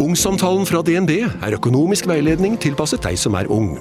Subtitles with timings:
[0.00, 3.74] Ungsamtalen fra DNB er økonomisk veiledning tilpasset deg som er ung.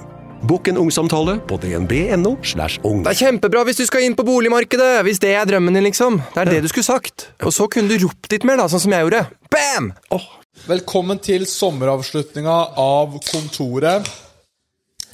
[0.50, 2.34] Bokk en ungsamtale på dnb.no.
[2.44, 3.06] slash ung.
[3.06, 5.06] Det er kjempebra hvis du skal inn på boligmarkedet!
[5.08, 6.20] Hvis det er drømmen din, liksom.
[6.36, 7.30] Det er det du skulle sagt.
[7.40, 9.24] Og så kunne du ropt litt mer, da, sånn som jeg gjorde.
[9.48, 9.90] Bam!
[10.68, 14.12] Velkommen til sommeravslutninga av Kontoret.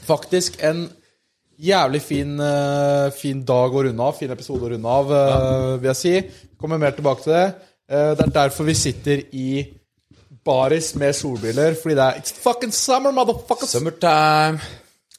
[0.10, 0.88] Faktisk en
[1.62, 4.18] jævlig fin, eh, fin dag å runde av.
[4.18, 6.20] Fin episode å runde av, eh, vil jeg si.
[6.58, 7.48] Kommer mer tilbake til det.
[7.94, 9.50] Eh, det er derfor vi sitter i
[10.46, 13.74] baris med solbriller, fordi det er It's fucking summer, motherfuckers!
[13.76, 14.60] Summertime.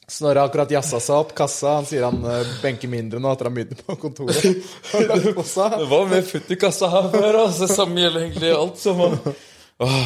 [0.07, 1.73] Snorre har akkurat jazza seg opp kassa.
[1.81, 4.39] Han sier han eh, benker mindre nå etter han begynte på kontoret.
[4.93, 7.41] Det var mer futt i kassa her før.
[7.43, 7.67] Altså.
[7.67, 9.03] Samme gjelder egentlig alt Som,
[9.83, 9.99] Åh,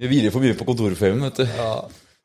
[0.00, 1.56] jeg hviler for mye på kontorfemen, vet du.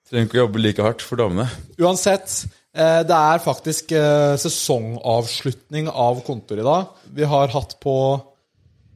[0.05, 1.47] Trenger ikke å jobbe like hardt for damene.
[1.79, 2.35] Uansett,
[2.75, 6.91] eh, det er faktisk eh, sesongavslutning av kontor i dag.
[7.15, 7.95] Vi har hatt på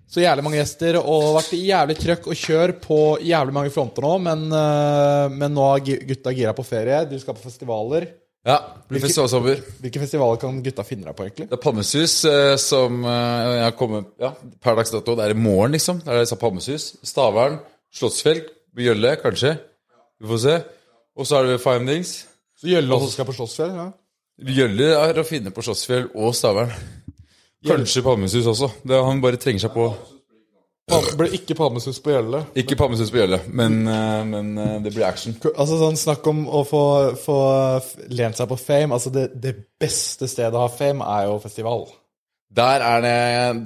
[0.09, 4.15] så jævlig mange gjester og vært jævlig trøkk og kjør på jævlig mange fronter nå,
[4.25, 7.03] men, eh, men nå er gutta gira på ferie.
[7.11, 8.07] Du skal på festivaler.
[8.47, 8.55] Ja,
[8.89, 9.59] blir festivalsommer.
[9.83, 11.49] Hvilke festivaler kan gutta finne deg på, egentlig?
[11.51, 14.31] Det er Palmesus eh, som eh, jeg har kommet Ja,
[14.63, 15.13] per dags dato.
[15.19, 15.99] Det er i morgen, liksom.
[16.05, 16.89] Det er disse Palmesus.
[17.05, 17.59] Stavern,
[17.93, 18.41] Slottsfjell,
[18.79, 19.57] Bjølle, kanskje.
[20.19, 20.55] Vi får se.
[21.19, 22.15] Og så er det Findings.
[22.57, 23.75] Så Gjølle også skal på Slottsfjell?
[23.75, 23.89] Ja.
[24.49, 26.71] Bjølle er å finne på Slottsfjell og Stavern.
[27.67, 28.71] Kanskje Palmesus også.
[28.87, 29.89] Det, han bare trenger seg på
[30.89, 32.43] Det blir ikke Palmesus på Gjølle.
[32.57, 35.35] Ikke Palmesus på Gjølle, men, eh, men eh, det blir action.
[35.51, 36.83] Altså sånn Snakk om å få,
[37.19, 37.39] få
[38.15, 38.95] lent seg på fame.
[38.95, 41.85] Altså Det, det beste stedet å ha fame er jo festival.
[42.49, 43.17] Der er det,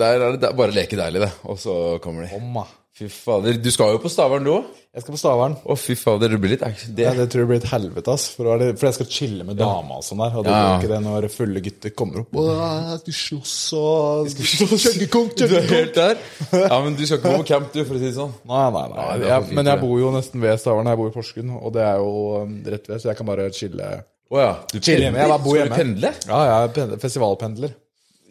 [0.01, 1.31] der er det, bare leke deilig, det.
[1.47, 2.35] Og så kommer de.
[2.35, 2.65] Omma.
[2.93, 3.55] Fy fader.
[3.57, 4.65] Du skal jo på Stavern, du òg?
[4.93, 5.55] Jeg skal på Stavern.
[5.65, 6.29] Å, fy fader.
[6.29, 6.91] Det blir litt action.
[6.93, 7.07] Det.
[7.07, 8.27] Ja, det tror jeg blir et helvete, ass.
[8.35, 8.45] For,
[8.77, 10.35] for jeg skal chille med dama og sånn der.
[10.37, 14.29] Og det blir ikke det når fulle gutter kommer opp og «Åh, Du slåss og
[14.29, 16.21] Kjøkkenkonk, Du er helt der?
[16.53, 18.37] Ja, men du skal ikke gå på camp, du, for å si det sånn.
[18.53, 19.09] Nei, nei, nei.
[19.09, 20.93] er Jeg, men jeg bor jo nesten ved Stavern.
[20.93, 22.13] Jeg bor i Porsgrunn, og det er jo
[22.45, 23.93] um, rett ved, så jeg kan bare chille.
[24.29, 24.53] Å ja.
[24.69, 25.25] Du Chille hjemme.
[25.25, 26.13] Jeg bor Skal du pendle?
[26.29, 27.73] Ja, jeg er festivalpendler.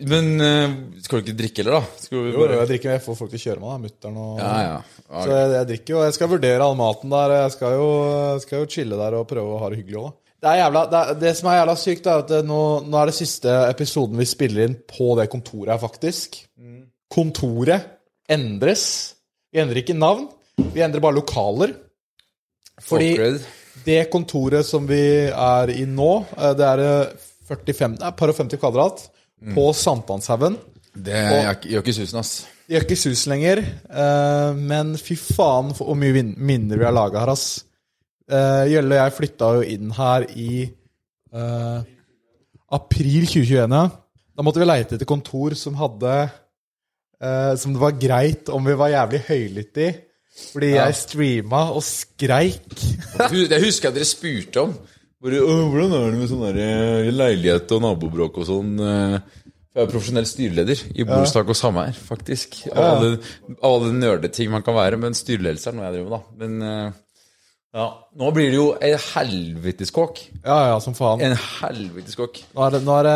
[0.08, 0.72] Men uh,
[1.04, 2.00] skal du ikke drikke heller, da?
[2.02, 3.82] Skal du Jo, jeg drikker, jeg får folk til å kjøre meg, da.
[3.84, 4.74] Mutter'n og Ja, ja.
[5.06, 5.22] Okay.
[5.22, 7.36] Så jeg, jeg drikker jo, jeg skal vurdere all maten der.
[7.42, 7.88] Jeg skal jo,
[8.42, 10.10] skal jo chille der og prøve å ha det hyggelig òg.
[10.42, 13.18] Det, jævla, det, er, det som er jævla sykt, er at nå, nå er det
[13.20, 16.40] siste episoden vi spiller inn på det kontoret her, faktisk.
[17.12, 17.86] Kontoret
[18.32, 18.84] endres.
[19.52, 20.26] Vi endrer ikke navn,
[20.72, 21.76] vi endrer bare lokaler.
[22.82, 23.42] Fordi Upgrade.
[23.84, 28.38] det kontoret som vi er i nå, eh, det er eh, 45, nei, par og
[28.38, 29.04] 50 kvadrat
[29.54, 30.56] på Sankthanshaugen.
[30.92, 31.22] Det
[31.64, 32.46] gjør ikke- susen, ass.
[32.66, 37.20] Det gjør ikke sus lenger, Uh, men fy faen hvor mye minner vi har laga
[37.20, 37.64] her, ass.
[38.30, 40.70] Uh, Gjølle og jeg flytta jo inn her i
[41.34, 41.82] uh,
[42.72, 43.74] april 2021.
[43.76, 43.88] ja.
[44.32, 46.12] Da måtte vi leite etter kontor som hadde
[47.20, 49.92] uh, Som det var greit om vi var jævlig høylytte i.
[50.54, 52.72] Fordi jeg streama og skreik.
[52.72, 54.72] Det husker jeg dere spurte om.
[55.22, 58.74] Bare, hvordan er det med sånn eh, leilighet og nabobråk og sånn?
[58.82, 59.20] eh?»
[59.72, 62.58] Jeg er profesjonell styreleder i borettslag og sameier, faktisk.
[62.74, 63.14] Av alle,
[63.64, 64.98] alle nerdeting man kan være.
[65.00, 66.42] Men styreledelse er noe jeg driver med, da.
[66.42, 66.92] Men
[67.72, 67.86] ja,
[68.20, 70.18] nå blir det jo en helveteskåk.
[70.42, 71.22] Ja, ja, som faen.
[71.24, 72.42] En helveteskåk.
[72.52, 73.14] Nå, er det, nå, er det,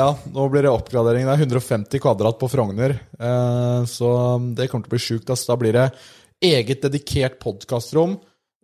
[0.00, 1.28] ja, nå blir det oppgradering.
[1.28, 2.96] Det er 150 kvadrat på Frogner.
[2.98, 4.10] Eh, så
[4.58, 5.30] det kommer til å bli sjukt.
[5.30, 5.52] Altså.
[5.52, 5.86] Da blir det
[6.42, 8.16] eget dedikert podkastrom,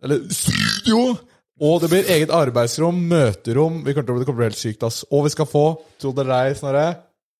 [0.03, 1.15] eller studio.
[1.61, 3.81] Og det blir eget arbeidsrom, møterom.
[3.83, 4.83] Vi kommer til å bli, det kommer til å bli helt sykt.
[4.87, 5.01] ass.
[5.11, 5.65] Og vi skal få,
[5.99, 6.85] tro det eller ei, Snorre,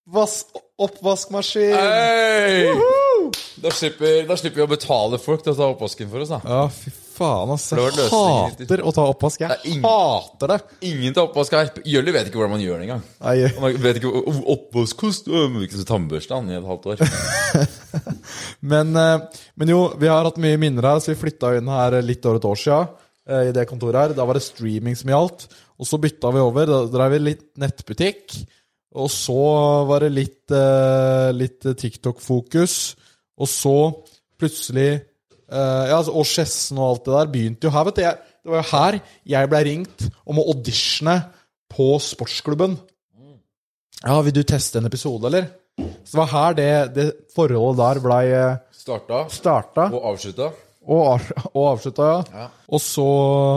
[0.10, 0.42] vas
[0.80, 1.76] oppvaskmaskin.
[1.76, 2.74] Hey!
[3.60, 6.40] Da slipper, da slipper vi å betale folk til å ta oppvasken for oss, da.
[6.48, 7.66] Ja, fy faen, ass.
[7.70, 8.54] det var Jeg løsninger.
[8.64, 9.42] hater å ta oppvask.
[9.44, 10.60] Jeg Det er ingen- hater det.
[10.90, 11.70] Ingen tar oppvask her.
[11.86, 13.04] Jølli vet ikke hvordan man gjør det engang.
[13.22, 15.32] Nei, Han vet ikke hva oppvask koster.
[15.32, 16.98] Øh, men ikke så tannbørste han i et halvt år.
[18.62, 19.20] Men, eh,
[19.56, 22.36] men jo, vi har hatt mye minner her, så vi flytta inn her litt over
[22.40, 22.88] et år siden.
[23.30, 24.16] Eh, I det kontoret her.
[24.18, 25.48] Da var det streaming som gjaldt.
[25.80, 26.70] Og så bytta vi over.
[26.70, 28.36] Da drev vi litt nettbutikk.
[29.00, 29.38] Og så
[29.90, 32.76] var det litt, eh, litt TikTok-fokus.
[33.40, 33.78] Og så
[34.40, 38.04] plutselig eh, Ja, altså, og Skjessen og alt det der begynte jo her, vet du.
[38.06, 39.00] Jeg, det var jo her
[39.36, 41.18] jeg ble ringt om å auditione
[41.70, 42.78] på sportsklubben.
[44.00, 45.50] Ja, vil du teste en episode, eller?
[46.08, 47.06] Så det var her det, det
[47.36, 48.24] forholdet der blei
[48.80, 50.50] Starta starta og avslutta.
[50.88, 52.46] Og, og avslutta, ja.
[52.70, 53.08] Og, så,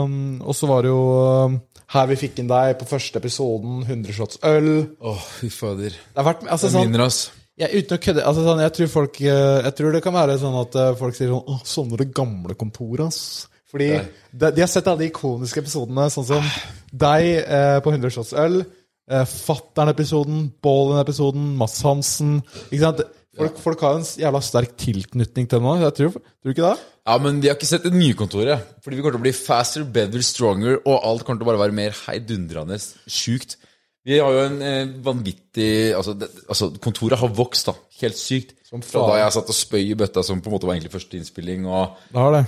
[0.07, 1.03] um, og så var det jo
[1.47, 1.61] um,
[1.93, 4.69] her vi fikk inn deg på første episoden, 100 shots øl.
[4.99, 5.93] Åh, fy fader.
[5.93, 7.23] Det har vært altså, Det sånn, minner oss.
[7.61, 10.37] ja, Uten å kødde altså, sånn, jeg, tror folk, eh, jeg tror det kan være
[10.41, 13.49] sånn at eh, folk sier sånn Åh, sånne det gamle kontoret, ass.
[13.73, 16.49] Fordi de, de har sett alle de ikoniske episodene, sånn som
[16.93, 18.61] deg eh, på 100 shots øl.
[19.09, 22.37] Eh, Fattern-episoden, Ballen-episoden, Mads Hansen.
[22.69, 23.01] Ikke sant?
[23.33, 25.79] Folk, folk har en jævla sterk tilknytning til noe.
[25.81, 26.89] Jeg tror, tror ikke det?
[27.03, 28.61] Ja, men vi har ikke sett det nye kontoret.
[28.83, 31.63] Fordi vi kommer til å bli faster, better, stronger, og alt kommer til å bare
[31.63, 32.77] være mer heidundrende
[33.09, 33.57] sjukt.
[34.03, 37.75] Vi har jo en eh, vanvittig altså, det, altså, kontoret har vokst, da.
[38.01, 38.51] Helt sykt.
[38.73, 41.19] Fra da jeg satt og spøy i bøtta, som på en måte var egentlig første
[41.19, 41.99] innspilling, og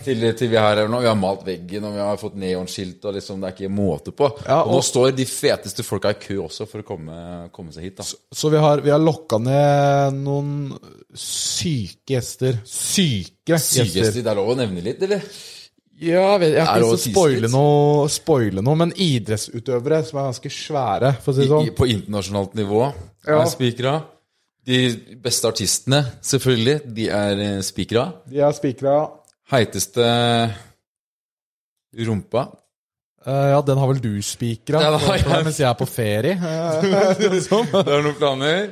[0.04, 1.00] til, til vi er nå.
[1.04, 4.13] Vi har malt veggen, og vi har fått neonskilt, og liksom, det er ikke måte
[4.16, 4.31] på.
[4.42, 7.18] Ja, og, nå står de feteste folka i kø også for å komme,
[7.56, 8.07] komme seg hit, da.
[8.10, 10.56] Så vi har, vi har lokka ned noen
[11.13, 12.57] syke gjester.
[12.66, 13.86] Syke gjester.
[13.86, 14.24] gjester.
[14.25, 15.30] det er lov å nevne litt, eller?
[15.95, 20.51] Ja, jeg, vet, jeg Er ikke spoile noe, spoile noe, men idrettsutøvere som er ganske
[20.51, 21.69] svære, for å si det sånn.
[21.69, 22.81] i, på internasjonalt nivå
[23.27, 23.38] Ja.
[23.42, 23.94] er spikra.
[24.65, 24.80] De
[25.24, 28.07] beste artistene, selvfølgelig, de er eh, spikra.
[28.27, 28.95] De er spikra.
[29.53, 30.03] Heiteste
[32.06, 32.47] rumpa.
[33.25, 36.36] Eh, ja, den har vel du spikra, Ja, mens jeg er på ferie.
[37.47, 37.69] Sånn.
[37.71, 38.68] Det er noen planer.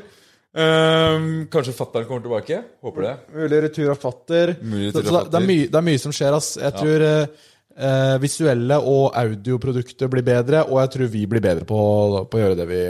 [0.54, 2.60] Ehm, kanskje fatter'n kommer tilbake?
[2.86, 3.14] Håper det.
[3.34, 4.56] Mulig retur av fatter.
[4.62, 6.50] Mulig retur av det, det, er mye, det er mye som skjer, ass.
[6.62, 7.46] Jeg tror eh,
[7.90, 11.80] eh, visuelle og audioprodukter blir bedre, og jeg tror vi blir bedre på,
[12.30, 12.84] på å gjøre det vi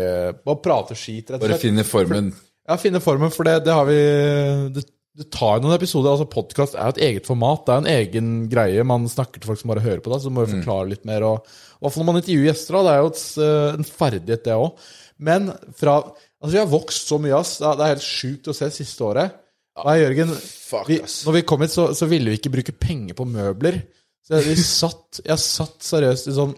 [0.43, 2.33] På å prate skit, rett og Bare finne formen.
[2.67, 4.01] Ja, finne formen, for det, det har vi
[4.75, 6.09] det, det tar noen episoder.
[6.15, 7.61] altså Podkast er et eget format.
[7.67, 8.85] Det er en egen greie.
[8.87, 11.25] Man snakker til folk som bare hører på det, så må jo forklare litt mer.
[11.27, 13.89] og i hvert fall når man intervjuer gjester, da, det er jo et, eh, en
[13.99, 14.85] ferdighet, det òg.
[15.23, 15.97] Men fra
[16.43, 17.53] Altså, vi har vokst så mye, ass.
[17.63, 19.37] Det er helt sjukt å se siste året.
[19.79, 23.15] Nei, Jørgen, Fuck, vi, når vi kom hit, så, så ville vi ikke bruke penger
[23.15, 23.77] på møbler.
[24.27, 26.51] Så jeg, vi satt, jeg satt seriøst i sånn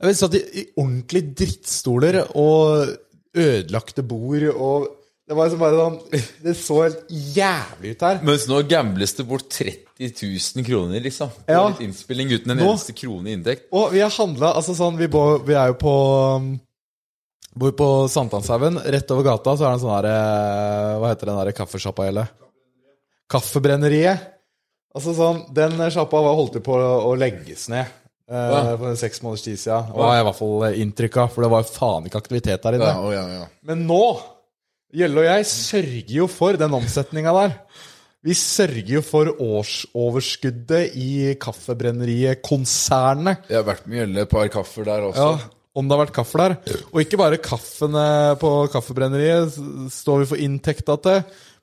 [0.00, 2.92] Jeg satt i, i ordentlige drittstoler og
[3.36, 4.86] ødelagte bord og
[5.30, 8.16] Det var liksom bare sånn Det så helt jævlig ut her.
[8.26, 10.08] Mens nå gambles det bort 30
[10.56, 11.30] 000 kroner, liksom.
[11.46, 11.68] På Ja.
[11.70, 13.68] litt innspilling uten en Nå- eneste krone i inntekt.
[13.70, 15.94] Og vi har handla Altså sånn, vi, bor, vi er jo på
[16.40, 16.48] um,
[17.54, 18.80] Bor på Sankthanshaugen.
[18.90, 22.08] Rett over gata så er det en sånn her eh, Hva heter den der kaffesjappa
[22.10, 22.28] eller?
[23.30, 24.26] Kaffebrenneriet.
[24.94, 28.76] Altså sånn, Den sjappa holdt jo på å legges ned eh, Ja.
[28.76, 29.92] for seks måneders tid siden.
[29.94, 32.62] Og har jeg i hvert fall eh, inntrykk av, for det var faen ikke aktivitet
[32.66, 32.90] der inne.
[32.90, 33.46] Ja, ja, ja.
[33.70, 34.02] Men nå
[34.90, 37.52] Gjelle og jeg sørger jo for den omsetninga der.
[38.26, 43.46] Vi sørger jo for årsoverskuddet i Kaffebrenneriet-konsernet.
[43.48, 45.22] Jeg har vært med Gjelle et par kaffer der også.
[45.22, 45.38] Ja,
[45.78, 46.52] om det har vært kaffe der.
[46.90, 48.06] Og ikke bare kaffene
[48.42, 49.48] på Kaffebrenneriet
[49.94, 51.18] står vi for inntekta til,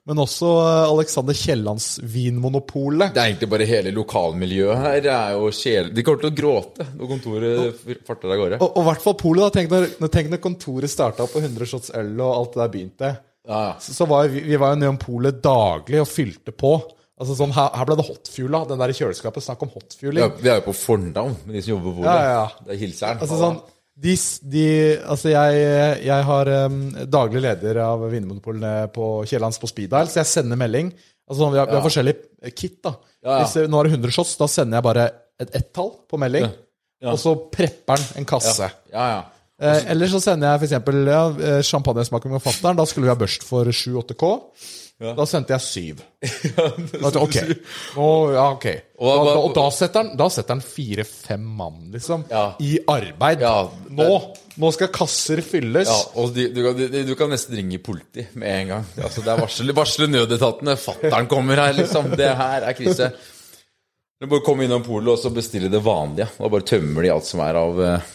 [0.08, 3.12] men også eh, Alexander Kiellands Vinmonopolet.
[3.12, 5.00] Det er egentlig bare hele lokalmiljøet her.
[5.04, 5.90] Det er jo sjel...
[5.92, 8.60] De kommer til å gråte når kontoret farter av gårde.
[8.64, 9.58] Og i hvert fall polet.
[9.58, 13.14] Tenk når, tenk når kontoret starta på 100 shots øl og alt det der begynte.
[13.48, 13.74] Ja, ja.
[13.84, 16.74] Så, så var vi, vi var jo nede om polet daglig og fylte på.
[17.18, 18.64] Altså sånn, Her, her ble det hotfuela.
[18.70, 19.44] Den der i kjøleskapet.
[19.44, 20.22] Snakk om hotfueling.
[20.24, 22.14] Ja, vi er jo på fornavn med de som jobber på polet.
[22.14, 22.64] Ja, ja, ja.
[22.64, 23.20] Det er hilseren.
[23.26, 23.60] Altså sånn
[23.98, 24.14] de,
[24.46, 24.64] de,
[25.10, 25.62] altså jeg,
[26.06, 30.92] jeg har um, daglig leder av Vinmonopolet på Kiellands på Speeddial, så jeg sender melding.
[31.28, 32.78] Altså vi, har, vi har forskjellige kit.
[32.84, 32.94] da.
[33.40, 35.08] Hvis nå er det 100 shots, da sender jeg bare
[35.42, 36.46] et ett-tall på melding.
[37.06, 38.70] Og så prepper den en kasse.
[38.92, 39.18] Ja, ja.
[39.58, 40.90] Eh, eller så sender jeg f.eks.
[41.10, 42.78] Ja, eh, champagnesmaking med fatter'n.
[42.78, 44.14] Da skulle vi ha børst for 7-8
[44.98, 45.12] K.
[45.14, 46.00] Da sendte jeg syv.
[46.98, 47.36] Da, ok.
[48.02, 48.80] Og, ja, okay.
[48.98, 52.42] Og da, da, og da setter han, da setter han fire-fem mann, liksom, Ja.
[52.58, 53.44] i arbeid.
[53.46, 54.08] Ja, nå,
[54.58, 55.86] nå skal kasser fylles.
[55.86, 58.88] Ja, og de, du, kan, de, du kan nesten ringe politi med en gang.
[58.98, 60.74] Altså, det er varsel, varsle nødetatene.
[60.82, 62.10] Fattern kommer her, liksom.
[62.18, 63.12] Det her er krise.
[64.18, 66.26] Du bare komme innom polet og så bestille det vanlige.
[66.40, 68.08] Da bare tømmer de alt som er av eh,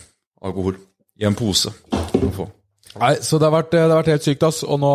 [0.44, 0.76] alkohol.
[1.22, 1.72] I en pose.
[2.12, 4.64] Nei, så det har vært, det har vært helt sykt, ass.
[4.68, 4.92] Og nå,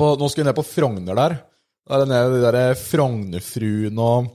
[0.00, 1.38] på, nå skal vi ned på Frogner der.
[1.90, 4.28] Da er nede de der Frognerfruen og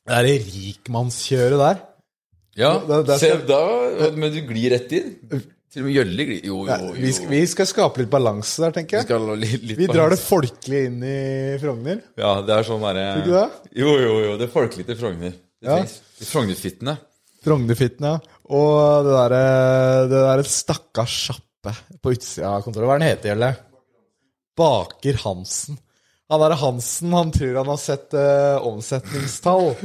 [0.00, 1.80] det derre rikmannskjøret der.
[2.58, 3.40] Ja, der, der skal...
[3.40, 5.12] se da Men du glir rett inn.
[5.70, 6.94] Til og med Gjølle glir Jo, jo, Ja, jo.
[6.98, 9.06] vi, skal, vi skal skape litt balanse der, tenker Vi jeg.
[9.06, 11.18] skal litt, litt Vi drar det folkelige inn i
[11.62, 12.00] Frogner.
[12.18, 13.44] Ja, det er sånn derre Tror du det?
[13.84, 14.32] Jo, jo, jo.
[14.40, 15.36] Det er folkelig til Frogner.
[15.62, 15.78] Det Ja.
[16.26, 16.96] Frognerfittene.
[17.46, 18.14] Frognerfittene.
[18.18, 18.36] Ja.
[18.50, 19.44] Og det derre
[20.10, 22.88] det der stakkars sjappe på utsida av kontoret.
[22.90, 23.52] Hva er den heter, Gjelle?
[24.60, 25.80] Baker Hansen.
[26.30, 29.72] Han derre Hansen, han tror han har sett uh, omsetningstall.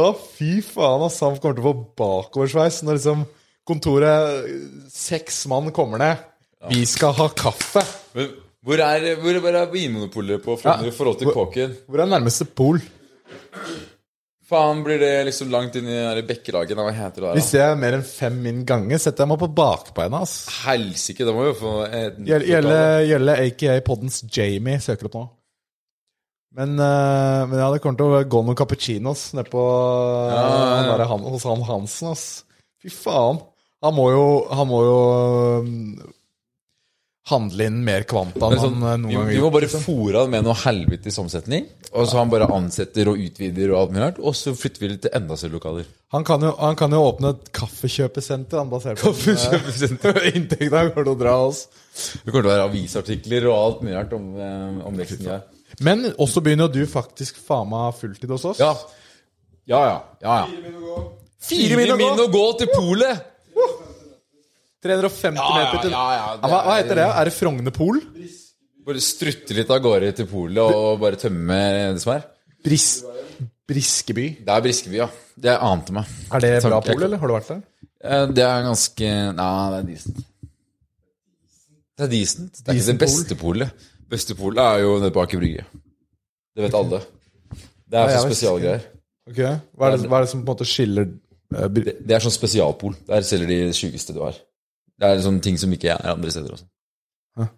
[0.00, 0.06] Å,
[0.38, 1.18] fy faen, ass.
[1.26, 3.26] Han kommer til å få bakoversveis når liksom
[3.68, 4.48] kontoret
[4.94, 6.24] Seks mann kommer ned.
[6.72, 7.84] Vi skal ha kaffe.
[8.16, 8.32] Men
[8.64, 11.74] hvor er, hvor er Vinmonopolet på Frogner i forhold til Kåken?
[11.86, 12.80] Hvor er nærmeste pol?
[14.48, 16.78] Faen, blir det liksom langt inn i det der bekkelaget?
[16.78, 17.36] Hva heter det der?
[17.36, 20.22] Hvis jeg er mer enn fem min gange, setter jeg meg på bakbeina.
[20.24, 20.46] ass.
[20.62, 21.72] Helsike, da må vi jo få
[22.30, 25.26] Gjelle, aka poddens Jamie søker opp nå.
[26.58, 29.62] Men, uh, men ja, det kommer til å gå noen cappuccinos nede på
[30.32, 31.08] Ja, ja, ja.
[31.12, 32.24] han hos han Hansen, ass.
[32.80, 33.42] Fy faen.
[33.84, 34.96] Han må jo Han må jo
[37.28, 40.22] handle inn mer kvanta enn sånn, han eh, noen vi, gang vi må bare fòre
[40.22, 44.04] han med noe helvetes omsetning, og så han bare ansetter og utvider og alt mulig
[44.04, 45.90] rart, og så flytter vi til enda større lokaler.
[46.14, 50.22] Han kan, jo, han kan jo åpne et kaffekjøpesenter han basert på Kaffekjøpesenter.
[50.38, 51.66] inntekta går til å dra oss.
[52.22, 55.38] Det kommer til å være avisartikler og alt mulig rart om, eh, om veksten vi.
[55.84, 58.62] Men også begynner jo du faktisk faen meg fulltid hos oss.
[58.62, 58.72] Ja.
[59.68, 59.98] Ja, ja.
[60.24, 60.46] ja, ja.
[60.48, 61.02] Fire min å gå.
[61.48, 63.26] Fire min å gå til polet!
[64.84, 67.06] 350 Ja, meter til ja, ja, det hva, hva er- heter det?
[67.20, 68.00] Er det Frogner Pol?
[68.88, 71.58] Bare strutte litt av gårde til polet og bare tømme
[71.94, 72.22] det som er.
[72.64, 72.86] Bris,
[73.68, 74.28] Briskeby.
[74.46, 75.08] Det er Briskeby, ja.
[75.38, 76.08] Det ante meg.
[76.32, 77.20] Er det bra pol, eller?
[77.20, 77.60] Har du vært der?
[78.32, 80.24] Det er ganske Nei, det er decent.
[81.98, 82.60] Det er decent.
[82.62, 83.86] Det er ikke det beste polet.
[84.08, 85.64] Beste polet er jo nede på Aker Brygge.
[86.56, 87.02] Det vet alle.
[87.88, 88.86] Det er Ja, så spesiale greier spesialgreier.
[89.28, 89.40] Ok,
[89.76, 91.04] hva er, det, hva er det som på en måte skiller
[91.54, 92.94] eh, Det, det er sånn spesialpol.
[93.08, 94.38] Der selger de det sjukeste du har.
[94.98, 96.68] Det er sånne ting som ikke er andre steder også.
[97.38, 97.48] Hæ?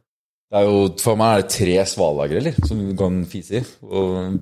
[0.50, 2.58] Det er jo, For meg er det tre svalagreller?
[2.68, 3.62] Som du kan fise i.
[3.86, 4.40] Og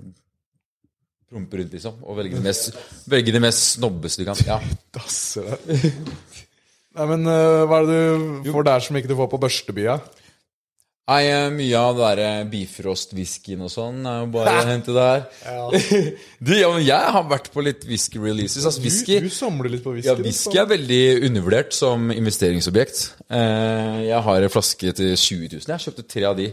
[1.29, 2.01] prompe rundt, liksom.
[2.03, 2.79] Og velge det mest,
[3.11, 4.43] velge det mest snobbeste du kan.
[4.49, 4.59] Ja.
[4.97, 5.91] Dasser deg.
[6.99, 8.01] Nei, men uh, hva er det
[8.47, 9.99] du får der som ikke du får på Børstebya?
[11.09, 15.23] Nei, eh, mye av det der Bifrost-whiskyen og sånn er jo bare å hente der.
[16.45, 18.67] du, ja, men jeg har vært på litt whisky-releases.
[18.69, 20.11] Altså, whisky Du, du samler litt på whisky.
[20.11, 23.05] ja, whisky er veldig undervurdert som investeringsobjekt.
[23.33, 25.71] Eh, jeg har en flaske til 20 000.
[25.73, 26.51] Jeg kjøpte tre av de.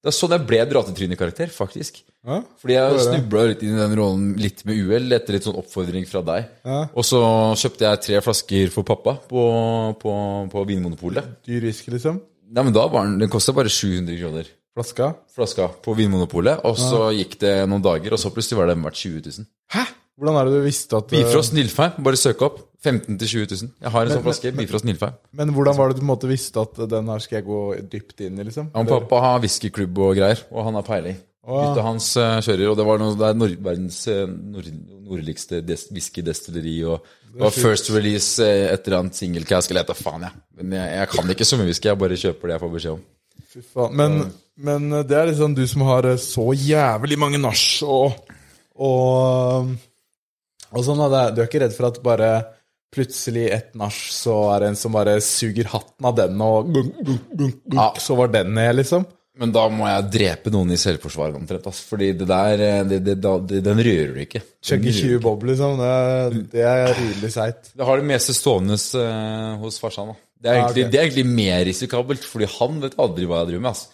[0.00, 2.00] Det er sånn jeg ble dratetryne-karakter, faktisk.
[2.24, 2.38] Ja?
[2.60, 6.06] Fordi jeg snubla litt inn i den rollen litt med uhell etter litt sånn oppfordring
[6.08, 6.48] fra deg.
[6.64, 6.78] Ja.
[6.96, 7.20] Og så
[7.60, 9.44] kjøpte jeg tre flasker for pappa på,
[10.00, 10.14] på,
[10.56, 11.28] på Vinmonopolet.
[11.44, 12.22] Dyr whisky, liksom?
[12.50, 15.12] Nei, men da var den, den kosta bare 700 kroner Flaska?
[15.34, 19.00] flaska på Vinmonopolet, og så gikk det noen dager, og så plutselig var den verdt
[19.02, 19.48] 20 000.
[19.74, 19.86] Hæ?
[20.20, 22.58] Hvordan er det du visste at eh, Bifrost Nilfheim, bare søk opp.
[22.80, 23.72] 15 000-20 000.
[23.84, 24.52] Jeg har en sånn flaske.
[24.56, 25.16] Bifrost Nilfheim.
[25.36, 27.60] Men hvordan var det du på en måte visste at den her skal jeg gå
[27.92, 28.70] dypt inn i, liksom?
[28.76, 31.18] Han pappa har whiskyklubb og greier, og han har peiling.
[31.50, 34.68] Gutta hans eh, kjører, og det var noe, det er nord, verdens eh, nord,
[35.08, 40.26] nordligste des, whiskydestilleri, og det var first release eh, et eller annet singelcask, eller faen,
[40.26, 40.42] jeg.
[40.60, 42.96] Men jeg, jeg kan ikke så mye whisky, jeg bare kjøper det jeg får beskjed
[42.96, 43.04] om.
[43.50, 43.96] Fy faen.
[44.00, 44.18] Men,
[44.70, 48.34] men det er liksom du som har eh, så jævlig mange nach og,
[48.80, 49.70] og
[50.70, 51.28] Og sånn, da.
[51.34, 52.30] Du er ikke redd for at bare
[52.94, 56.94] plutselig et nach, så er det en som bare suger hatten av den, og gunk,
[57.06, 59.06] gunk, gunk, gunk, så var den ned, liksom?
[59.40, 61.86] Men da må jeg drepe noen i selvforsvar omtrent, Altså.
[61.94, 63.14] Fordi det der, eh, det, det,
[63.48, 64.42] det, den rører du ikke.
[64.62, 65.78] Chugge 20 bob, liksom.
[66.52, 67.70] Det, er- rimelig seigt.
[67.72, 70.12] Det har det meste stående eh, hos farsan.
[70.12, 70.18] da.
[70.40, 70.92] Det er, egentlig, ok.
[70.92, 73.70] det er egentlig mer risikabelt, fordi han vet aldri hva jeg driver med.
[73.76, 73.88] ass.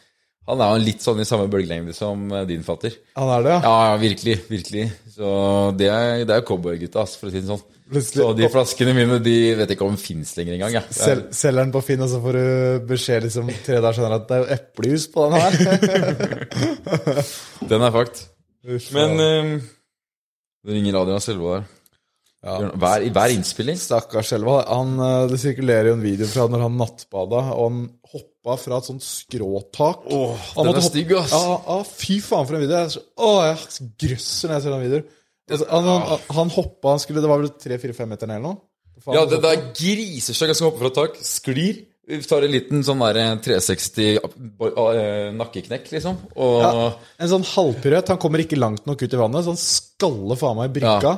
[0.47, 2.95] Han er jo litt sånn i samme bølgelengde som eh, din fatter.
[3.19, 3.61] Han er det, ja?
[3.67, 4.37] Ja, virkelig.
[4.51, 4.85] virkelig.
[5.17, 5.31] Så
[5.79, 7.65] det er, det er cowboygutta, for å si det sånn.
[7.87, 10.73] Plutselig- Så de flaskene mine de vet ikke om fins lenger engang.
[10.79, 10.83] Ja.
[10.91, 14.27] Sel, selger den på Finn, og så får du beskjed liksom tre dager senere at
[14.31, 16.57] det er jo eplejus på den her.
[17.71, 18.25] Den er fakt.
[18.67, 19.51] Uff, Men eh,
[20.67, 21.67] det ringer Adrian Selva der.
[22.47, 22.57] Ja.
[22.79, 23.79] Hver, hver innspilling.
[23.81, 24.61] Stakkars Selva.
[24.71, 27.81] Han, eh, det sirkulerer jo en video fra når han nattbada, og han
[28.47, 30.07] hoppa fra et sånt skråtak.
[30.07, 31.33] Åh, den er stygg, ass.
[31.35, 32.77] Ja, ja, fy faen for en video.
[32.77, 35.11] Jeg, er så, å, jeg grøsser når jeg ser den videoen.
[35.47, 38.63] Altså, Han, han, han hoppa han skulle, Det var vel tre-fire-fem meter ned eller noe?
[39.03, 39.53] Faen, Ja, det, det hoppa.
[39.53, 40.51] er grisestygg.
[40.51, 41.85] Jeg skal hoppe fra tak, sklir.
[42.07, 46.19] Vi tar en liten sånn der 360 eh, nakkeknekk, liksom.
[46.39, 48.13] Og Ja, en sånn halvpiruett.
[48.15, 51.17] Han kommer ikke langt nok ut i vannet, så han skaller faen meg i brygga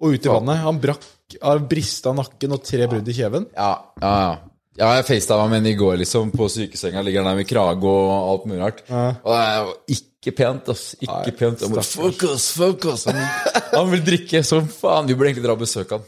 [0.00, 0.62] og ut i vannet.
[0.64, 1.04] Han brakk
[1.44, 3.44] har brista nakken og tre brudd i kjeven.
[3.52, 4.30] Ja, ja, ja.
[4.78, 7.02] Ja, jeg facetima med henne i går, liksom, på sykesenga.
[7.02, 8.84] Ligger der med krage og alt mulig rart.
[8.86, 10.84] Og det er jo ikke pent, ass.
[11.00, 11.64] Ikke Nei, pent.
[11.72, 12.86] Må, fuck us, fuck.
[13.10, 13.20] Han,
[13.74, 15.10] han vil drikke som faen.
[15.10, 16.06] Vi burde egentlig dra og besøke han.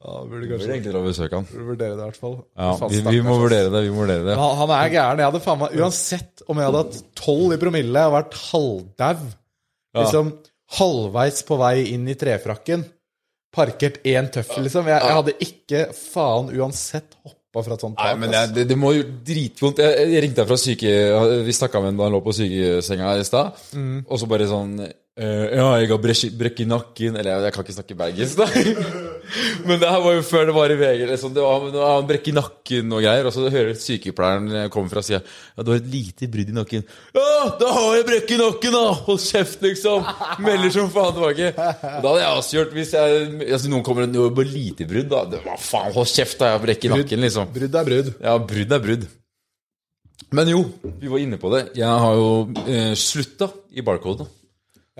[0.00, 1.48] Ja, burde Vi burde kanskje egentlig dra og besøke han.
[1.50, 2.36] burde vurdere det, i hvert fall.
[2.60, 3.82] Ja, vi, vi må vurdere det.
[3.88, 4.36] vi må vurdere det.
[4.42, 5.24] Han, han er gæren.
[5.24, 9.26] Jeg hadde faen meg Uansett om jeg hadde hatt tolv i promille og vært halvdau
[9.98, 10.32] Liksom
[10.78, 12.84] halvveis på vei inn i trefrakken,
[13.54, 14.86] parkert én tøffel, liksom.
[14.86, 18.78] Jeg, jeg hadde ikke faen uansett hoppa fra et sånt Nei, men jeg, det, det,
[18.78, 19.82] må jo dritvondt.
[19.82, 20.92] Jeg, jeg ringte deg fra syke...
[21.46, 23.58] Vi snakka med ham da han lå på sykesenga i stad.
[23.74, 23.96] Mm.
[24.06, 24.76] Og så bare sånn
[25.18, 26.00] eh, Ja, jeg har
[26.38, 28.46] brekk i nakken Eller jeg, kan ikke snakke bergensk, da.
[29.66, 31.04] men det her var jo før det var i VG.
[31.10, 31.34] Liksom.
[31.36, 33.28] Det var, han brekk i nakken og greier.
[33.28, 36.86] Og så hører sykepleieren komme fra sida Ja, du har et lite brudd i nakken.
[37.16, 37.28] Ja,
[37.60, 38.82] da har jeg brekk i nakken, da!
[39.06, 40.10] Hold kjeft, liksom!
[40.46, 41.52] Melder som faen tilbake.
[41.54, 45.24] Da hadde jeg også gjort hvis jeg, altså, noen kommer bare lite brudd, da.
[45.36, 46.52] Det var faen, hold kjeft, da!
[46.52, 47.54] Jeg har brekk i nakken, liksom.
[47.54, 48.12] Brudd er brudd.
[48.18, 49.08] Ja, brudd er brudd.
[50.36, 50.64] Men jo,
[51.00, 51.64] vi var inne på det.
[51.78, 52.28] Jeg har jo
[52.66, 54.28] eh, slutta i Barcode.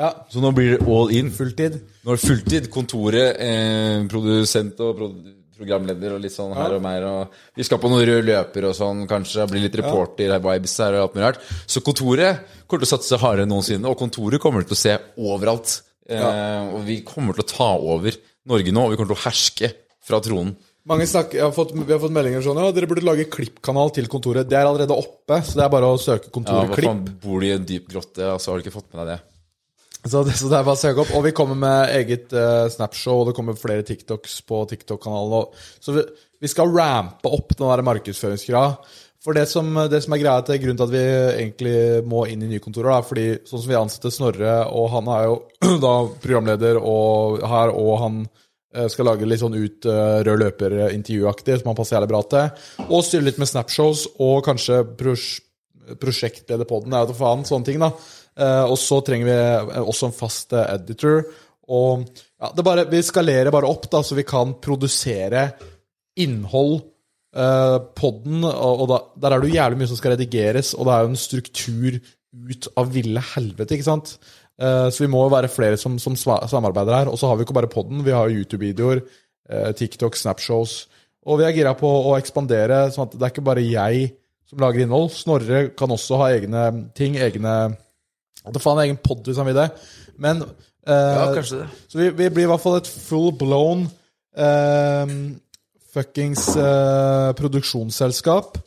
[0.00, 0.14] Ja.
[0.32, 1.28] Så nå blir det all in.
[1.34, 1.76] Fulltid.
[2.04, 2.70] Nå er det fulltid.
[2.72, 7.04] Kontoret, eh, produsent og produ programleder og litt sånn her og mer.
[7.04, 9.44] Og vi skal på noen rød løper og sånn, kanskje.
[9.50, 11.44] Bli litt reporter-vibes her og alt mulig rart.
[11.68, 14.96] Så kontoret kommer til å satse hardere enn noensinne, og kontoret kommer til å se
[15.20, 15.82] overalt.
[16.08, 18.16] Eh, og vi kommer til å ta over
[18.50, 19.72] Norge nå, og vi kommer til å herske
[20.06, 20.56] fra tronen.
[20.88, 24.08] Mange snakker, har fått, Vi har fått meldinger sånn Ja, dere burde lage klippkanal til
[24.08, 24.48] kontoret.
[24.48, 27.20] Det er allerede oppe, så det er bare å søke kontoret ja, Klipp.
[27.20, 29.18] bor de i en dyp grotte, altså har du ikke fått med deg det?
[30.04, 31.12] Så det, så det er bare å søke opp.
[31.18, 35.52] Og vi kommer med eget uh, Snapshow, og det kommer flere TikToks på TikTok-kanalen.
[35.82, 36.06] Så vi,
[36.40, 38.78] vi skal rampe opp den der markedsføringsgrada.
[39.20, 41.02] For det som, det som er greia til grunnen til at vi
[41.42, 45.10] egentlig må inn i nye kontorer, er fordi sånn som vi ansetter Snorre, og han
[45.12, 45.34] er jo
[45.84, 45.92] da
[46.22, 51.68] programleder og her, og han eh, skal lage litt sånn ut uh, rød løper-intervjuaktig, som
[51.68, 52.64] han passer jævlig bra til.
[52.88, 55.28] Og styre litt med snapshows, og kanskje pros
[55.90, 57.92] på den, jeg vet da faen, sånne ting, da.
[58.38, 61.24] Eh, og så trenger vi eh, også en fast eh, editor.
[61.70, 62.06] Og
[62.40, 65.50] ja, bare, vi skalerer bare opp, da, så vi kan produsere
[66.20, 66.80] innhold
[67.30, 68.08] på.
[68.50, 71.10] Og, da, der er det jo jævlig mye som skal redigeres, og det er jo
[71.12, 71.98] en struktur
[72.50, 74.16] ut av ville helvete, ikke sant?
[74.58, 77.10] Så vi må jo være flere som, som samarbeider her.
[77.12, 79.04] Og så har vi ikke bare podden, vi har YouTube-videoer,
[79.78, 80.74] TikTok, Snapshows.
[81.30, 84.10] Og vi er gira på å ekspandere, sånn at det er ikke bare jeg
[84.50, 85.12] som lager innhold.
[85.14, 86.66] Snorre kan også ha egne
[86.98, 87.54] ting, egne
[88.54, 89.68] Det faen er egen pod hvis han vil det.
[90.20, 91.68] Men eh, kanskje det.
[91.88, 93.86] Så vi, vi blir i hvert fall et full blown
[94.36, 95.14] eh,
[95.94, 98.58] fuckings eh, produksjonsselskap.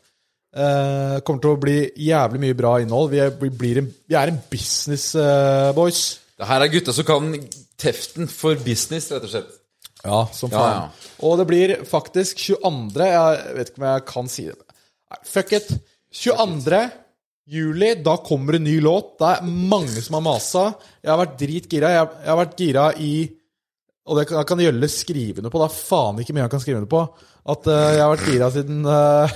[0.53, 1.77] Eh, kommer til å bli
[2.09, 3.09] jævlig mye bra innhold.
[3.13, 6.03] Vi er, vi blir en, vi er en business, eh, boys.
[6.37, 7.31] Det her er gutta som kan
[7.79, 9.59] teften for business, rett og slett.
[10.03, 10.75] Ja, som Ja, faen.
[10.75, 11.09] ja.
[11.23, 13.05] Og det blir faktisk 22.
[13.07, 14.57] Jeg vet ikke om jeg kan si det.
[15.13, 15.69] Nei, fuck it.
[16.13, 16.81] 22.
[17.49, 19.17] juli, da kommer en ny låt.
[19.19, 20.65] Det er mange som har masa.
[21.03, 21.93] Jeg har vært dritgira.
[21.93, 23.13] Jeg, jeg har vært gira i
[24.03, 25.61] Og det kan, gjelde kan Gjølle skrive under på.
[25.61, 27.03] Det er faen ikke mye han kan skrive under på.
[27.53, 29.31] At uh, jeg har vært gira siden uh,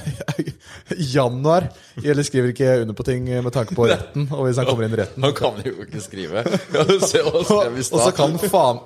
[1.16, 1.70] januar.
[2.04, 4.30] Eller skriver ikke under på ting med tanke på retten.
[4.32, 6.44] Og hvis han kommer inn i retten Han kan jo ikke skrive.
[6.76, 7.00] Ja, i
[7.96, 8.84] og så kan faen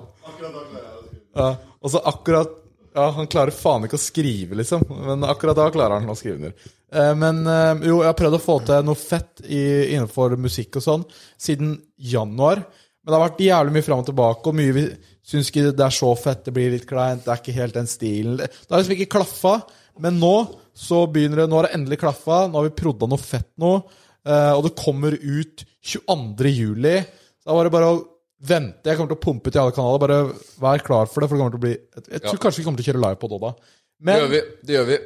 [1.31, 2.49] ja, Og så akkurat
[2.95, 4.83] Ja, han klarer faen ikke å skrive, liksom.
[4.89, 6.71] Men akkurat da klarer han å skrive under.
[6.91, 9.61] Eh, men eh, jo, jeg har prøvd å få til noe fett i,
[9.93, 11.05] innenfor musikk og sånn
[11.39, 12.65] siden januar.
[13.01, 14.83] Men det har vært jævlig mye fram og tilbake, og mye vi
[15.31, 16.43] syns ikke det er så fett.
[16.45, 18.37] Det blir litt kleint, det er ikke helt den stilen.
[18.43, 19.55] Det har liksom ikke klaffa.
[20.01, 20.35] Men nå
[20.77, 22.45] så begynner det Nå har det endelig klaffa.
[22.47, 23.73] Nå har vi prodda noe fett nå.
[24.27, 26.51] eh, og det kommer ut 22.
[26.53, 26.97] juli.
[27.41, 28.01] Da var det bare å
[28.47, 28.89] vente.
[28.89, 30.01] Jeg kommer til å pumpe til alle kanaler.
[30.01, 30.19] Bare
[30.63, 31.73] vær klar for det, for det kommer til å bli
[32.15, 33.51] Jeg tror kanskje vi kommer til å kjøre live på det da.
[34.11, 34.41] Det gjør vi.
[34.69, 34.97] Det gjør vi.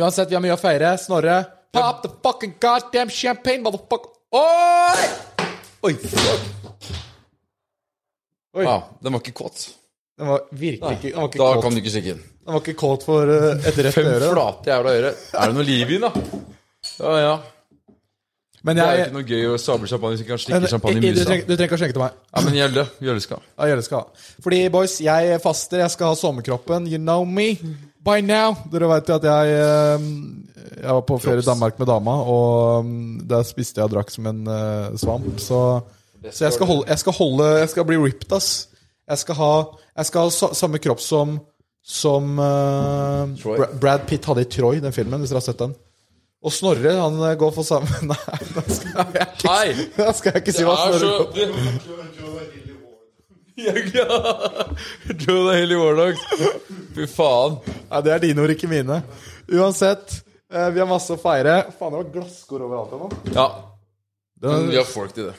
[0.00, 0.90] uansett, vi har mye å feire.
[0.98, 1.36] Snorre,
[1.74, 4.10] pop the fucking goddamn champagne, motherfucker.
[4.34, 5.06] Oi!
[5.84, 6.90] Oi, fuck.
[8.54, 8.64] Oi.
[8.66, 9.64] Ja, den var ikke kåt.
[10.18, 12.20] Den var virkelig ikke Den var ikke Da kåt, kan du ikke stikke inn.
[12.22, 14.20] den var ikke kåt for eh, et rett Fem øre.
[14.28, 15.10] Fem flate jævla øre.
[15.34, 16.42] Er det noe liv i den, da?
[17.00, 17.34] Ja, ja.
[18.64, 20.68] Men Det er jo ikke noe gøy å sable champagne hvis du ikke kan slikke
[20.72, 21.24] champagne i du, musa.
[21.36, 22.14] du trenger ikke å skjenke til meg.
[22.30, 22.84] Ja, men Gjelde.
[23.04, 23.42] Gjelde skal.
[23.58, 24.30] Ja, Gjølle skal.
[24.46, 25.82] Fordi, boys, jeg faster.
[25.82, 26.88] Jeg skal ha sommerkroppen.
[26.88, 27.58] You know me.
[28.04, 28.56] By now.
[28.72, 30.08] Dere vet jo at jeg eh,
[30.78, 34.12] Jeg var på ferie i Danmark med dama, og mm, der spiste jeg og drakk
[34.12, 35.28] som en uh, svamp.
[35.44, 35.60] Så,
[36.30, 38.52] så jeg, skal holde, jeg skal holde Jeg skal bli ripped, ass.
[39.04, 39.54] Jeg skal ha,
[40.00, 41.36] jeg skal ha sa, samme kropp som
[41.84, 43.28] Som uh,
[43.76, 45.76] Brad Pitt hadde i Troy, den filmen, hvis dere har sett den.
[46.44, 49.86] Og Snorre, han eh, går for samme Nei, da skal jeg ikke, Hei!
[49.96, 51.70] da skal jeg ikke si hva Snorre går for.
[53.94, 54.06] ja.
[55.06, 56.18] The Hilly Warlock.
[56.96, 57.60] Fy faen.
[57.90, 58.98] Nei, Det er dine ord, ikke mine.
[59.54, 60.18] Uansett,
[60.52, 61.60] eh, vi har masse å feire.
[61.78, 63.08] Faen, det var glasskår overalt her nå.
[63.36, 63.46] Ja.
[64.44, 65.38] Den, vi har folk til det.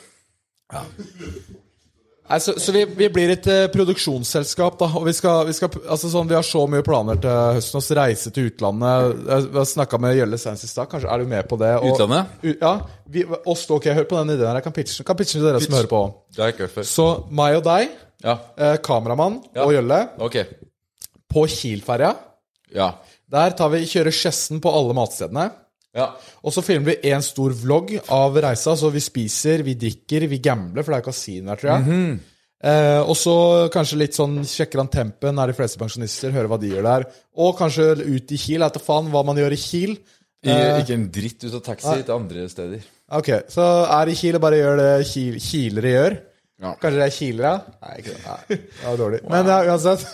[2.28, 4.88] Nei, så, så vi, vi blir et uh, produksjonsselskap, da.
[4.98, 7.78] Og vi skal, vi skal Altså sånn, vi har så mye planer til høsten.
[7.78, 9.12] Oss reise til utlandet.
[9.28, 10.88] Jeg har snakka med Gjølle senest i stad.
[10.90, 11.70] Kanskje er du med på det?
[11.78, 12.32] Og, Utlandet?
[12.42, 12.72] U- Ja.
[13.14, 14.58] Vi, oss, ok, hør på den ideen her.
[14.58, 16.00] Jeg kan pitche, kan pitche til dere som hører på.
[16.34, 16.88] Det har jeg ikke hørt før.
[16.90, 17.06] Så
[17.42, 17.92] meg og deg,
[18.24, 18.34] Ja.
[18.58, 20.44] eh, kameramann og Gjølle, okay.
[21.30, 22.14] på Kiel-ferja.
[22.74, 22.90] Ja.
[23.30, 25.50] Der tar vi kjører Skjessen på alle matstedene.
[25.96, 26.10] Ja.
[26.44, 28.76] Og så filmer vi en stor vlogg av reisa.
[28.76, 31.86] Så vi spiser, vi drikker, vi gambler, for det er kasino her, tror jeg.
[32.68, 33.36] eh, og så
[33.72, 37.08] kanskje litt sånn sjekker han tempen, er de fleste pensjonister, hører hva de gjør der.
[37.40, 38.66] Og kanskje ut i Kiel.
[38.66, 39.96] etter faen hva man gjør i Kiel.
[40.46, 42.84] I, ikke en dritt ut av taxi til andre steder.
[43.16, 43.64] Ok, så
[43.96, 46.18] er i Kiel og bare gjør det Kiel, kielere gjør.
[46.56, 46.72] Ja.
[46.80, 47.56] Kanskje det er kielere?
[47.84, 48.20] Nei, ikke det.
[48.24, 49.18] Nei, det var dårlig.
[49.28, 50.06] Men ja, uansett.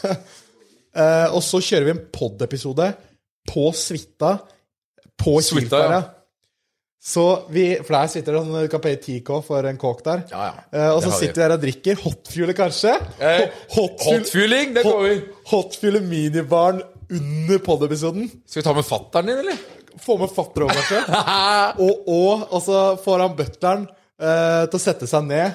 [1.03, 2.89] eh, og så kjører vi en pod-episode
[3.53, 4.33] på Suita
[5.23, 6.03] på Suita, ja.
[7.03, 10.21] Så vi, For der sitter det sånn Du kan paye 10K for en kåk der.
[10.31, 10.61] Ja, ja.
[10.71, 11.97] Eh, og så sitter vi der og drikker.
[12.05, 12.93] Hotfueler, kanskje?
[13.19, 13.41] Eh,
[13.75, 15.15] hotfueling, hot det går vi.
[15.17, 16.79] Hot- Hotfueler minibaren
[17.13, 18.29] under pod-episoden.
[18.47, 19.59] Skal vi ta med fatteren din, eller?
[20.01, 21.03] Få med fatter over, kanskje.
[21.85, 23.83] og, og, og så får han butleren
[24.23, 25.49] eh, til å sette seg ned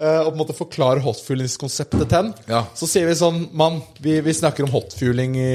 [0.00, 2.32] eh, og på en måte forklare hotfuelingskonseptet til han.
[2.50, 2.64] Ja.
[2.74, 5.52] Så sier vi sånn Mann, vi, vi snakker om hotfueling i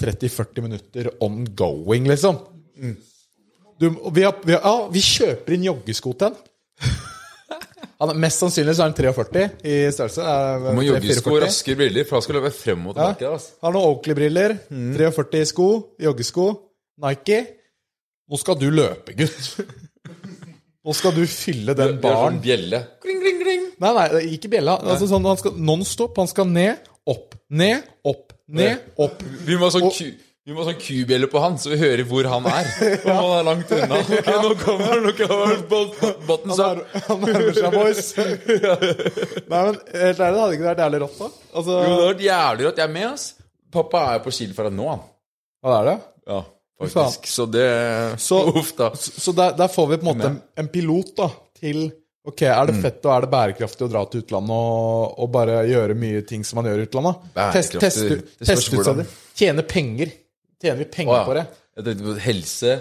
[0.00, 2.40] 30-40 minutter ongoing, liksom.
[2.82, 6.36] Du, vi, har, vi, har, ja, vi kjøper inn joggesko til en.
[8.02, 10.24] Han er Mest sannsynlig så er han 43 i størrelse.
[10.26, 11.42] er Må joggesko 44.
[11.44, 13.22] raskere briller, for da skal du løpe frem og tilbake.
[13.22, 13.34] Ja.
[13.36, 13.52] Altså.
[13.62, 14.54] Har noen Oakley-briller,
[14.98, 15.68] 43 i sko,
[16.02, 16.46] joggesko,
[17.04, 17.38] Nike.
[18.32, 19.52] Nå skal du løpe, gutt.
[20.82, 22.24] Nå skal du fylle den har baren.
[22.24, 22.82] sånn bjelle.
[23.04, 23.68] Kling, kling, kling.
[23.84, 24.74] Nei, nei, ikke bjella.
[24.82, 26.18] Altså, sånn, han skal non-stop.
[26.18, 29.22] Han skal ned, opp, ned, opp, ned, opp.
[29.46, 30.10] Vi må ha sånn, ku,
[30.44, 32.70] vi må ha sånn kubjelle på han, så vi hører hvor han er.
[33.06, 34.00] Om han er langt unna.
[34.02, 35.60] Ok, nå kommer nå kommer
[36.28, 38.08] Botten Han, er, han nærmer seg, boys.
[38.18, 41.30] Nei, men helt ærlig, det hadde ikke vært jævlig rått, da.
[41.52, 42.82] Altså, Jo, det hadde vært jævlig rått.
[42.82, 43.28] Jeg er med, ass.
[43.72, 45.04] Pappa er på skilferda nå, han.
[45.64, 45.96] hva er det?
[46.32, 46.40] Ja,
[46.82, 47.30] faktisk.
[47.30, 47.68] Så det
[48.20, 48.90] Så- Uff, da.
[48.98, 51.30] Så der, der får vi på en måte en, en pilot da,
[51.62, 51.84] til
[52.22, 52.68] Ok, er Mm.
[52.68, 56.20] det fett og er det bærekraftig å dra til utlandet og, og bare gjøre mye
[56.22, 57.16] ting som man gjør i utlandet?
[57.34, 59.06] Test, Bærekraftig, test, det spørs ut seg det.
[59.40, 60.12] Tjene penger.
[60.62, 61.24] Tjener vi penger Å, ja.
[61.26, 61.46] på det?
[61.76, 62.74] Jeg tenkte på helse.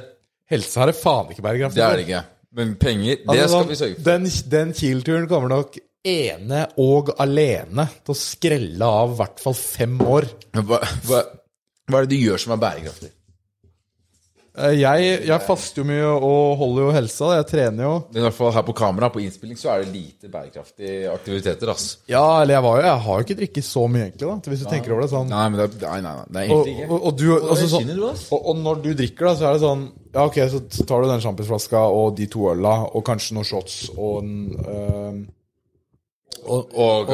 [0.52, 1.80] Helse har det faen ikke bærekraftig.
[1.80, 2.24] Det er det ikke.
[2.60, 4.08] Men penger, det Altså, skal sånn, vi sørge for.
[4.10, 5.78] Den, den Kiel-turen kommer nok
[6.12, 10.28] ene og alene til å skrelle av i hvert fall fem år.
[10.58, 11.22] Men Hva, hva,
[11.88, 13.12] hva er det du gjør som er bærekraftig?
[14.52, 17.30] Eh, Jeg, jeg faster jo mye og holder jo helsa.
[17.38, 17.94] Jeg trener jo.
[18.12, 21.72] Men I hvert fall her på kamera, på innspilling, så er det lite bærekraftige aktiviteter,
[21.72, 21.86] ass.
[22.12, 24.28] Ja, eller jeg, var jo, jeg har jo ikke drikket så mye, egentlig.
[24.28, 26.52] da Hvis du tenker over det sånn Nei, men det nei, nei, nei, det er
[26.52, 26.92] og, egentlig ikke.
[26.92, 29.86] og, og, du, altså, sånn, og, og når du drikker, da, så er det sånn
[30.12, 33.78] Ja, ok, så tar du den sjampisflaska og de to øla og kanskje noen shots
[33.96, 35.22] og øhm,
[36.42, 37.12] og, Og,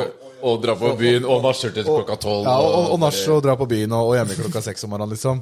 [0.47, 2.45] og dra på byen og til klokka tolv.
[2.45, 5.13] ja, og, og nach og dra på byen og, og hjemme klokka seks om morgenen,
[5.15, 5.41] liksom.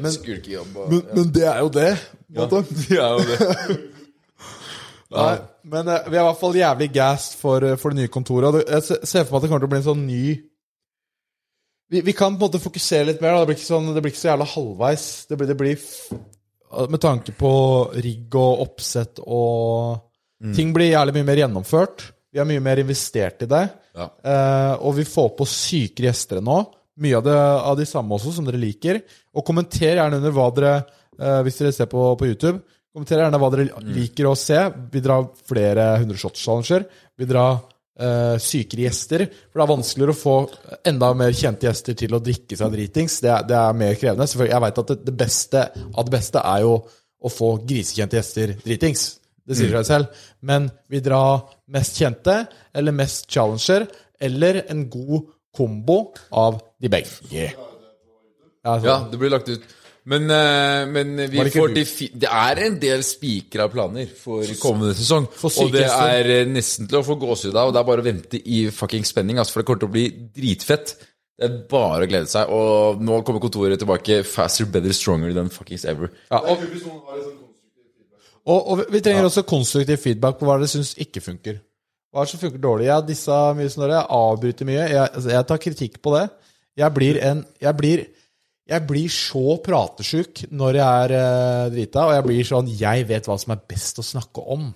[0.00, 0.76] Men, Skurkejobb.
[0.76, 1.90] og men, men det er jo det.
[2.34, 3.78] Ja, de er jo det.
[5.10, 5.32] Nei,
[5.66, 8.62] men eh, vi er i hvert fall jævlig gassed for, eh, for det nye kontoret.
[8.62, 10.24] Jeg ser for meg at det kommer til å bli en sånn ny
[11.90, 13.34] vi, vi kan på en måte fokusere litt mer.
[13.34, 13.40] Da.
[13.42, 15.06] Det, blir ikke sånn, det blir ikke så jævla halvveis.
[15.26, 15.88] Det blir, det blir
[16.86, 17.50] Med tanke på
[17.98, 20.06] rigg og oppsett og
[20.56, 22.06] Ting blir jævlig mye mer gjennomført.
[22.32, 23.64] Vi har mye mer investert i det.
[23.92, 24.06] Ja.
[24.24, 26.62] Eh, og vi får på syke gjester nå.
[27.00, 29.00] Mye av, det, av de samme også, som dere liker.
[29.36, 32.58] Og kommenter gjerne under hva dere eh, Hvis dere ser på, på YouTube,
[32.92, 34.58] kommenter gjerne hva dere liker å se.
[34.92, 36.88] Vi drar flere 100 shots-challenger.
[37.20, 37.60] Vi drar
[38.00, 39.26] eh, sykere gjester.
[39.48, 40.36] For det er vanskeligere å få
[40.90, 43.20] enda mer kjente gjester til å drikke seg dritings.
[43.24, 44.28] Det, det er mer krevende.
[44.30, 46.76] Selvfølgelig, Jeg vet at det, det beste av det beste er jo
[47.20, 49.08] å få grisekjente gjester dritings.
[49.46, 50.24] Det sier seg selv.
[50.46, 51.42] Men vi drar
[51.74, 52.44] mest kjente,
[52.76, 53.86] eller mest challenger,
[54.20, 57.52] eller en god kombo av de begge.
[58.64, 59.62] Altså, Ja, det blir lagt ut.
[60.10, 61.74] Men, eh, men vi det får du?
[61.74, 65.28] til fi Det er en del spikra planer for kommende sesong.
[65.28, 67.68] for og det er eh, nesten til å få gåsehud av.
[67.68, 69.96] Og det er bare å vente i fucking spenning, altså, for det kommer til å
[69.98, 70.06] bli
[70.40, 70.96] dritfett.
[71.36, 72.48] Det er bare å glede seg.
[72.48, 76.10] Og nå kommer kontoret tilbake faster, better, stronger than fuckings ever.
[76.32, 76.64] Ja, og,
[78.44, 81.60] og, og vi trenger også konstruktiv feedback på hva dere syns ikke funker.
[82.10, 82.88] Hva er det som funker dårlig?
[82.88, 84.84] Jeg dissa mye snarere, jeg avbryter mye.
[84.88, 86.26] Jeg, altså, jeg tar kritikk på det.
[86.80, 88.04] Jeg blir en Jeg blir,
[88.70, 93.28] jeg blir så pratesjuk når jeg er eh, drita, og jeg blir sånn Jeg vet
[93.28, 94.70] hva som er best å snakke om.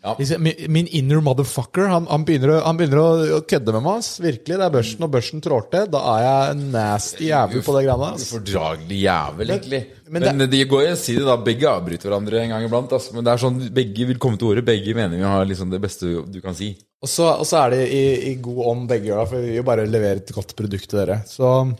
[0.00, 0.14] Ja.
[0.16, 3.98] Liksom, Min, inner motherfucker, han, han, begynner, han begynner å, kødde med meg.
[4.00, 4.14] ass.
[4.24, 4.56] Virkelig.
[4.56, 5.90] Det er børsen, og børsen trår til.
[5.92, 8.24] Da er jeg en nasty jævel på det greiene ass.
[8.30, 9.82] Ufordragelig jævel, egentlig.
[10.08, 11.36] men Men, det- de går side da.
[11.36, 12.92] Begge avbryter hverandre en gang iblant.
[12.96, 13.10] Ass.
[13.12, 14.64] Men det er sånn, begge vil komme til ordet.
[14.64, 16.72] Begge mener vi har liksom det beste du kan si.
[17.02, 19.60] Og så, og så er det i, i god ånd begge Da, for vi vil
[19.60, 21.22] jo bare levere et godt produkt til dere.
[21.28, 21.76] Så,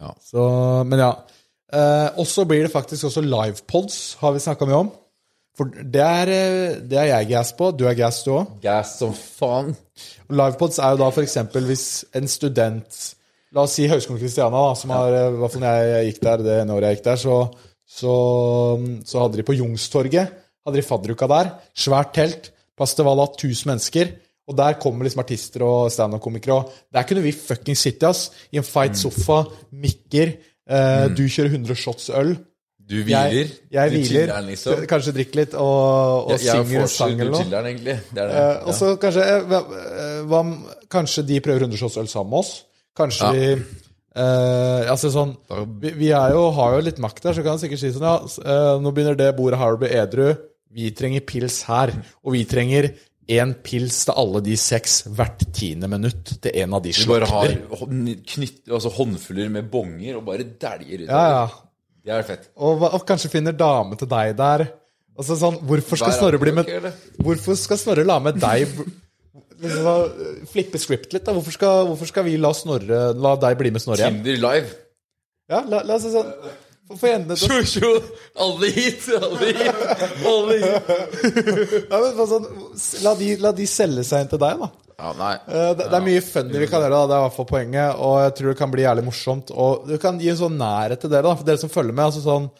[0.00, 0.14] Ja.
[0.22, 1.12] så Men ja.
[1.74, 4.92] Eh, og så blir det faktisk også livepods, har vi snakka mye om.
[5.54, 7.70] For det er, eh, det er jeg gass på.
[7.78, 8.56] Du er gass, du òg.
[8.64, 9.74] Gass som faen.
[10.30, 11.36] Livepods er jo da f.eks.
[11.68, 13.02] hvis en student
[13.54, 16.22] La oss si Høgskolen Kristiania, da, som har eh, I hvert fall når jeg gikk
[16.24, 17.36] der, det ene året jeg gikk der, så,
[17.86, 18.14] så,
[19.06, 21.50] så hadde de på Youngstorget hadde de fadderuka der.
[21.76, 22.50] Svært telt.
[22.74, 24.10] Plass til hva da, 1000 mennesker.
[24.50, 26.56] Og der kommer liksom artister og standup-komikere.
[26.56, 30.34] Og der kunne vi fucking sitte ass, i en feit sofa, mikker.
[30.64, 32.34] Eh, Du kjører 100 shots øl.
[32.86, 33.32] Du hviler.
[33.32, 34.08] Jeg, jeg du hviler.
[34.28, 34.82] chiller'n, liksom.
[34.90, 37.40] Kanskje drikker litt og, og Jeg, jeg synger en sang eller noe.
[37.44, 37.94] chiller'n, egentlig.
[38.10, 38.42] Det det.
[38.42, 39.46] Eh, og så kanskje, eh,
[40.28, 42.52] hva, eh, kanskje de prøver 100 shots øl sammen med oss.
[42.94, 43.32] Kanskje Ja.
[43.32, 43.48] de
[44.14, 45.32] eh, Altså sånn
[45.80, 48.18] vi, vi jo, har jo litt makt der, så kan jeg sikkert si sånn Ja,
[48.20, 50.28] eh, nå begynner det bordet her å bli edru.
[50.74, 51.90] Vi trenger pils her.
[52.24, 52.92] Og vi trenger
[53.30, 57.24] én pils til alle de seks hvert tiende minutt til en av de Du bare
[57.30, 57.54] har
[57.88, 61.08] knytt, altså håndfuller med bonger og bare dæljer ut.
[61.08, 61.46] Ja, ja.
[62.04, 62.48] Det er fett.
[62.60, 64.66] Og, og kanskje finner dame til deg der.
[65.14, 66.68] Altså sånn, Hvorfor skal Snorre bli med?
[67.22, 68.66] Hvorfor skal Snorre la med deg
[69.62, 71.34] liksom, Flippe script litt, da.
[71.36, 74.20] Hvorfor skal, hvorfor skal vi la Snorre La deg bli med Snorre hjem?
[74.20, 74.74] Tinder live.
[75.52, 76.32] Ja, la, la oss sånn
[76.84, 77.90] Få endene til tjo!
[78.44, 79.06] Alle hit!
[79.16, 79.84] Alle hit!
[80.28, 80.90] Alle hit!
[81.88, 82.48] ja, men, sånn,
[83.06, 84.68] la, de, la de selge seg inn til deg, da.
[84.98, 85.34] Ja, nei.
[85.48, 87.06] Eh, Det, det er mye funny vi kan gjøre, da.
[87.10, 87.96] det er i hvert fall poenget.
[87.98, 89.50] Og jeg tror det kan bli jævlig morsomt.
[89.54, 92.04] Og du kan gi en sånn nærhet til dere, da, for dere som følger med.
[92.06, 92.50] altså sånn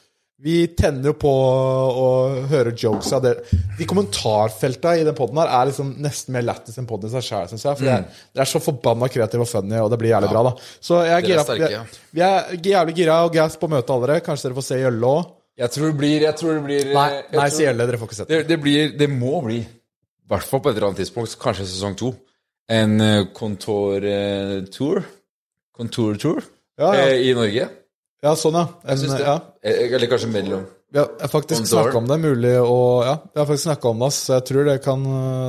[0.44, 2.06] Vi tenner jo på å
[2.50, 3.44] høre jokes av dere.
[3.78, 7.22] De kommentarfelta i den poden her er liksom nesten mer lættis enn poden i seg
[7.28, 7.78] sjæl, syns jeg.
[7.78, 7.92] For mm.
[7.94, 10.52] er- dere er så forbanna kreative og funny, og det blir jævlig bra, da.
[10.82, 11.84] Så jeg er, er gira, sterke, vi, ja.
[11.84, 14.24] er, vi er jævlig gira og gass på å møte alle dere.
[14.26, 15.32] Kanskje dere får se Gjølle òg?
[15.62, 17.86] Jeg tror det blir Jeg tror det blir Nei, nei, tror- si Gjølle.
[17.86, 18.38] Dere får ikke sett det.
[18.42, 19.60] Det, det blir Det må bli,
[20.24, 22.12] i hvert fall på et eller annet tidspunkt, kanskje sesong to,
[22.72, 25.02] en uh, kontortour.
[25.76, 26.42] Kontortour
[26.78, 27.08] Ja, ja.
[27.10, 27.66] eh, i Norge.
[28.24, 28.64] Ja, sånn, ja.
[28.88, 29.20] En, Jeg det.
[29.26, 29.34] ja.
[29.62, 30.64] Eh, Eller kanskje mellom.
[30.94, 33.88] Vi har jeg har faktisk snakka om det, mulig å Ja, vi har faktisk snakka
[33.90, 34.10] om det.
[34.14, 35.02] Så jeg tror det kan,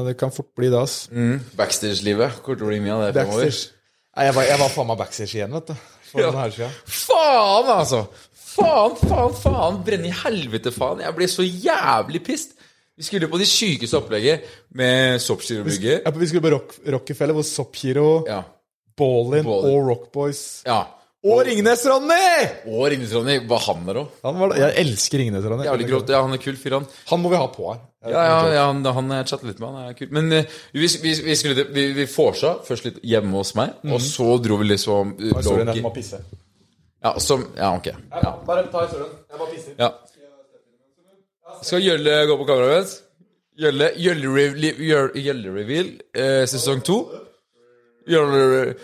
[0.08, 0.96] det kan fort bli det, ass.
[1.14, 1.40] Mm.
[1.56, 2.40] Backstage-livet.
[2.44, 3.60] Kommer til å bli mye av det fremover.
[4.16, 5.76] Nei, jeg var, jeg var faen meg backstage igjen, vet du.
[6.10, 6.32] For Ja.
[6.32, 6.76] denne siden.
[6.88, 8.02] Faen, altså!
[8.56, 9.80] Faen, faen, faen!
[9.86, 11.04] Brenne i helvete, faen!
[11.06, 12.55] Jeg ble så jævlig pissed.
[12.98, 16.04] Vi skulle på de sykeste opplegget med soppskyrobygget.
[16.06, 18.44] Ja, Vi skulle på Rock, Rockefeller, hvor Sopp-Hero, Ja.
[18.98, 19.74] Ballin Ballin.
[19.76, 20.86] og Rockboys ja.
[21.26, 22.70] Og Ringnes-Ronny!
[22.70, 24.54] Og Ringnes-Ronny var han der òg.
[24.62, 25.66] Jeg elsker Ringnes-Ronny.
[25.66, 26.12] Jævlig grått.
[26.14, 26.86] Ja, han er kul fyr, han.
[27.10, 27.80] Han må vi ha på her.
[28.14, 29.88] Ja, ja, han, han chatter litt med han.
[29.90, 30.12] er kul.
[30.14, 33.98] Men uh, vi, vi, vi skulle Vi, vi vorsa først litt hjemme hos meg, og
[34.06, 36.22] så dro vi liksom uh, Sorry, lå- jeg må pisse.
[37.02, 37.90] Ja, som Ja, ok.
[37.90, 39.10] Ja, bare ta historien.
[39.26, 39.74] Jeg bare pisser.
[39.82, 39.90] Ja.
[41.64, 43.02] Skal Gjølle gå på kameraet mitt?
[43.56, 47.00] Gjølle Gjølle-reveal Gjølle, Gjølle eh, sesong to.
[48.10, 48.76] Gjølle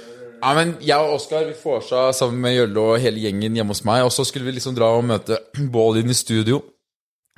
[0.42, 3.84] Ja, men jeg og Oskar vi vorsa sammen med Gjølle og hele gjengen hjemme hos
[3.86, 5.38] meg, og så skulle vi liksom dra og møte
[5.74, 6.62] Ballin i studio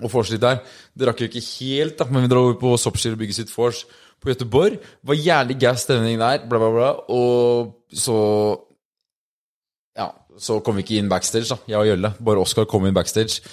[0.04, 0.62] og vorse litt der.
[0.98, 3.52] Det rakk jo ikke helt, da, men vi dro over på Soppskir og bygde sitt
[3.54, 3.84] vors
[4.24, 4.80] på Göteborg.
[5.06, 6.92] Var jævlig gass stemning der, bla, bla, bla.
[7.14, 8.18] Og så
[9.94, 10.10] Ja,
[10.42, 12.14] så kom vi ikke inn backstage, da, jeg og Gjølle.
[12.26, 13.44] Bare Oskar kom inn backstage.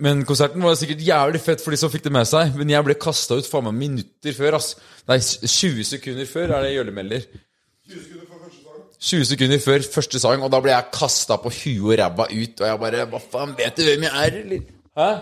[0.00, 2.54] Men konserten var sikkert jævlig fett for de som fikk det med seg.
[2.56, 4.56] Men jeg ble kasta ut faen meg minutter før.
[4.60, 4.74] ass
[5.10, 7.26] Nei, 20 sekunder før er det Gjølle melder.
[9.00, 12.62] 20 sekunder før første sang, og da ble jeg kasta på huet og ræva ut.
[12.62, 14.64] Og jeg bare Hva faen, vet du hvem jeg er, eller?
[15.00, 15.12] Hæ?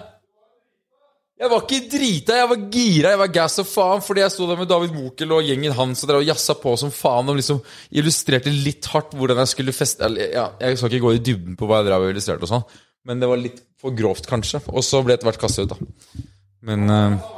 [1.39, 4.49] Jeg var ikke drita, jeg var gira, jeg var gass og faen fordi jeg sto
[4.49, 7.39] der med David Mokel og gjengen hans og drev og jazza på som faen og
[7.39, 7.61] liksom
[7.95, 11.69] illustrerte litt hardt hvordan jeg skulle feste ja, Jeg skal ikke gå i dybden på
[11.71, 12.67] hva jeg drev og illustrerte og sånn,
[13.09, 14.61] men det var litt for grovt, kanskje.
[14.75, 16.25] Og så ble etter hvert kastet ut, da.
[16.69, 17.35] Men eh,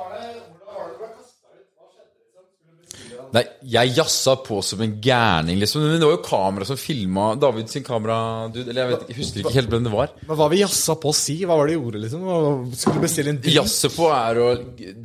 [3.32, 5.82] Nei, jeg jazza på som en gærning, liksom.
[5.84, 8.16] Men det var jo kamera som filma David sin kamera
[8.50, 10.10] Eller jeg vet jeg husker ikke helt hvem det var.
[10.26, 11.36] Men hva vi jazza på å si?
[11.44, 12.24] Hva var det de gjorde, liksom?
[12.74, 13.54] Skulle du bestille en drink?
[13.60, 14.48] Jazze på er å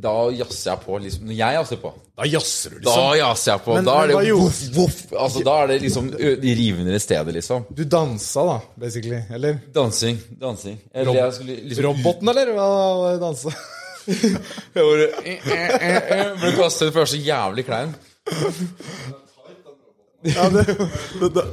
[0.06, 1.28] Da jazzer jeg på, liksom.
[1.30, 1.92] Når jeg jazzer på.
[2.16, 2.90] Da jazzer du, liksom?
[2.96, 3.74] Da jasser jazzer jeg på.
[3.76, 5.00] Men- da er det gjorde- voff, voff.
[5.26, 7.64] Altså, da er det liksom de rivende stedet, liksom.
[7.70, 9.22] Du dansa, da, basically.
[9.30, 9.58] Eller?
[9.72, 10.18] Dansing.
[10.40, 10.78] Dansing.
[10.94, 12.52] Eller jeg skulle liksom Roboten, eller?
[12.56, 12.68] Hva
[13.02, 13.54] var det dansa?
[14.06, 17.94] Jeg bare eh, eh, eh, Ble kastet for jeg var så jævlig klein.
[20.26, 20.64] Ja, det,
[21.20, 21.44] det, det,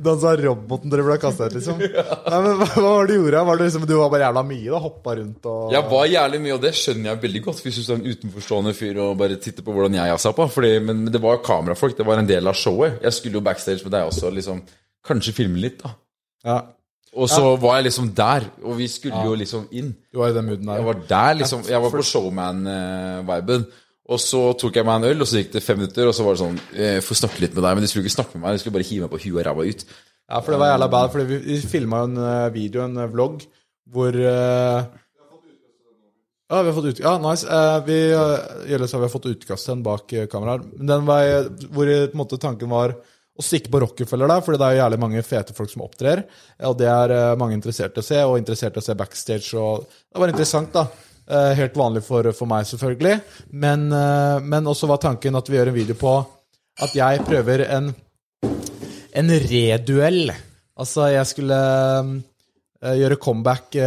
[0.00, 1.80] Dansa roboten dere ble kasta ut, liksom?
[1.82, 3.42] Nei, men hva, hva var det du gjorde?
[3.50, 4.70] Var det liksom, du var bare jævla mye?
[4.70, 7.60] da, Hoppa rundt og Jeg var jævlig mye, og det skjønner jeg veldig godt.
[7.66, 10.48] Hvis du er en utenforstående fyr og bare titter på hvordan jeg på.
[10.56, 13.02] Fordi, men det var kamerafolk, det var en del av showet.
[13.04, 14.64] Jeg skulle jo backstage med deg også, liksom.
[15.06, 15.92] Kanskje filme litt, da.
[16.46, 16.60] Ja,
[17.16, 19.94] Og så var jeg liksom der, og vi skulle jo liksom inn.
[20.12, 20.80] du var i den mooden der.
[20.80, 21.62] Jeg var der, liksom.
[21.68, 23.66] Jeg var på showman-viben.
[24.06, 26.22] Og så tok jeg meg en øl, og så gikk det fem minutter, og så
[26.22, 27.72] var det sånn eh, Få snakke litt med deg.
[27.74, 29.48] Men de skulle ikke snakke med meg, de skulle bare hive meg på huet og
[29.48, 29.82] ræva ut.
[30.26, 31.10] Ja, for det var jævla bad.
[31.12, 33.42] for vi, filma en eh, video, en eh, vlogg,
[33.90, 34.14] hvor
[36.46, 37.46] Ja, vi har fått ut, ja, nice.
[37.50, 37.98] Eh, vi,
[38.86, 40.66] sa vi har fått utkast til den bak kameraet.
[40.78, 42.94] Den var, hvor på en måte tanken var
[43.36, 46.22] å stikke på Rockefeller der, fordi det er jo jævlig mange fete folk som opptrer.
[46.70, 49.50] Og det er mange interessert i å se, og interessert i å se backstage.
[49.58, 50.86] Og det var interessant, da.
[51.26, 53.16] Eh, helt vanlig for, for meg, selvfølgelig.
[53.58, 56.12] Men, eh, men også var tanken at vi gjør en video på
[56.84, 57.94] at jeg prøver en
[59.16, 60.30] en reduell.
[60.76, 61.58] Altså, jeg skulle
[62.84, 63.78] eh, gjøre comeback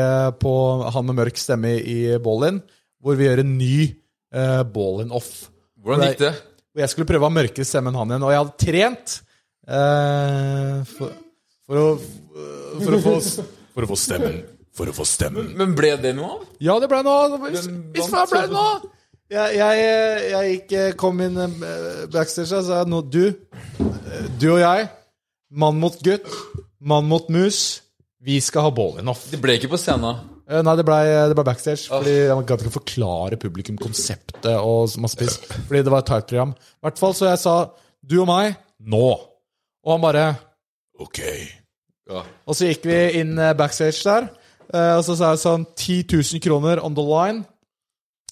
[0.42, 0.54] på
[0.90, 2.60] han med mørk stemme i Ballin,
[3.00, 3.76] hvor vi gjør en ny
[4.36, 5.30] uh, Ballin-off.
[5.80, 6.34] Hvordan gikk det?
[6.74, 8.26] Hvor jeg skulle prøve å ha mørkere stemme enn han igjen.
[8.26, 9.14] Og jeg hadde trent
[9.70, 11.14] uh, for,
[11.64, 11.86] for, å,
[12.82, 13.14] for, å få,
[13.78, 14.42] for å få stemmen.
[14.80, 15.52] For å få stemmen.
[15.60, 16.48] Men ble det noe av?
[16.64, 17.42] Ja, det ble noe.
[17.50, 18.96] Hvis, hvis det faen ble det noe!
[19.30, 19.84] jeg, jeg,
[20.32, 24.88] jeg gikk, eh, kom inn eh, backstage og sa nå, du, eh, du og jeg,
[25.62, 26.26] mann mot gutt,
[26.80, 27.82] mann mot mus,
[28.26, 29.28] vi skal ha Bolinoff.
[29.32, 30.26] Det ble ikke på scenen.
[30.50, 30.98] Nei, det ble,
[31.30, 35.38] det ble backstage, fordi jeg gadd ikke forklare publikum konseptet og masse piss.
[35.68, 36.56] Fordi det var et tight program.
[36.58, 37.54] I hvert fall så jeg sa
[38.02, 39.06] du og meg, nå.
[39.86, 40.26] Og han bare
[40.98, 41.22] ok.
[42.10, 42.24] Ja.
[42.50, 44.32] Og så gikk vi inn backstage der,
[44.70, 47.46] og så sa jeg sånn 10 000 kroner on the line.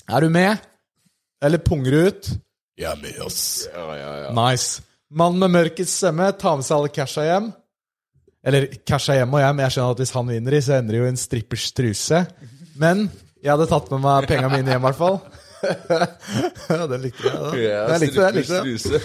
[0.08, 0.62] Er du med?
[1.44, 2.30] Eller punger du ut?
[2.78, 3.40] Jeg er med, ass.
[4.38, 4.84] Nice.
[5.10, 7.50] Mannen med mørkets stemme tar med seg alle casha hjem.
[8.48, 9.64] Eller casha hjem og hjem.
[9.64, 12.22] Jeg skjønner at hvis han vinner i, så ender det jo i en strippers truse.
[12.78, 13.08] Men
[13.42, 15.20] jeg hadde tatt med meg penga mine hjem, i hvert fall.
[16.70, 17.38] ja, den likte jeg.
[17.42, 17.50] da.
[17.58, 19.02] Jeg likte det.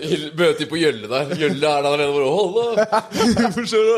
[0.00, 0.30] jeg.
[0.40, 1.34] Møter på Gjølle der.
[1.38, 2.82] Gjølle er der allerede bare Hold da!
[3.54, 3.94] Forstår du?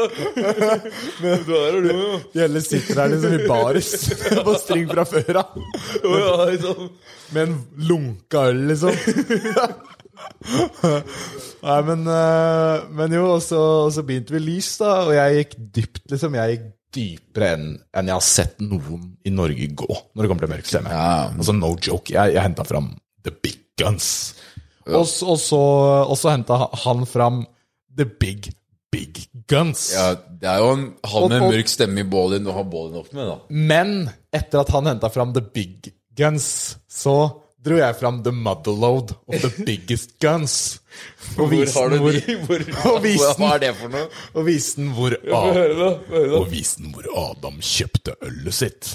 [1.23, 1.95] Men Du er du,
[2.37, 3.91] Gjølle sitter der liksom i baris
[4.45, 5.57] på string fra før av.
[6.03, 6.77] Ja.
[7.33, 7.57] Med en
[7.89, 8.93] lunka øl, liksom.
[11.63, 16.05] Nei, men, eh, men jo, og så begynte vi lys, da, og jeg gikk dypt,
[16.13, 16.37] liksom.
[16.39, 20.47] Jeg gikk dypere enn en jeg har sett noen i Norge gå når det kommer
[20.47, 20.93] til mørk stemme.
[20.93, 22.13] Altså, no joke.
[22.15, 22.91] Jeg, jeg henta fram
[23.25, 24.35] the big guns.
[24.87, 25.61] Og, så- og så,
[26.11, 27.45] og så henta han fram
[27.97, 28.51] the big,
[28.93, 29.93] big guns.
[29.95, 32.65] ja, det er jo en, han med Og- og- mørk stemme i bålen du har
[32.65, 33.39] bålen opp med, da.
[33.49, 39.15] Men etter at han henta fram the big guns, så dro jeg fram the motherload
[39.27, 40.81] of the biggest guns.
[41.39, 42.37] Og Hvor har du hvor, de?
[42.47, 44.09] Hvor, og viste hva, er det for noe?
[44.35, 45.15] og viste den hvor,
[46.39, 48.91] og visen hvor Adam kjøpte ølet sitt.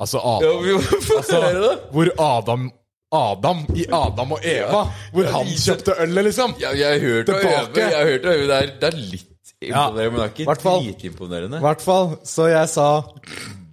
[0.00, 1.74] Altså Adam altså.
[1.92, 2.70] Hvor Adam
[3.12, 4.84] Adam i Adam og Eva.
[5.12, 6.54] Hvor han kjøpte ølet, liksom.
[6.62, 7.80] Ja, jeg har hørt å øve.
[7.80, 8.46] Jeg har hørt å øve.
[8.46, 11.58] Det er, det er litt imponerende, men det er ikke dritimponerende.
[11.58, 12.12] I hvert fall.
[12.24, 12.86] Så jeg sa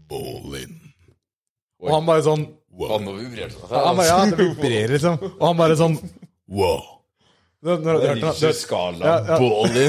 [0.10, 0.74] Ballin.
[1.84, 2.48] Og han bare sånn
[2.92, 3.70] Han nå vibrerte det.
[3.72, 5.18] Han bare, ja, det vibrerer, liksom.
[5.40, 5.98] Og han bare sånn
[6.48, 6.84] Wow.
[7.66, 9.38] Når, når, Det hørte han- skala Ja, ja.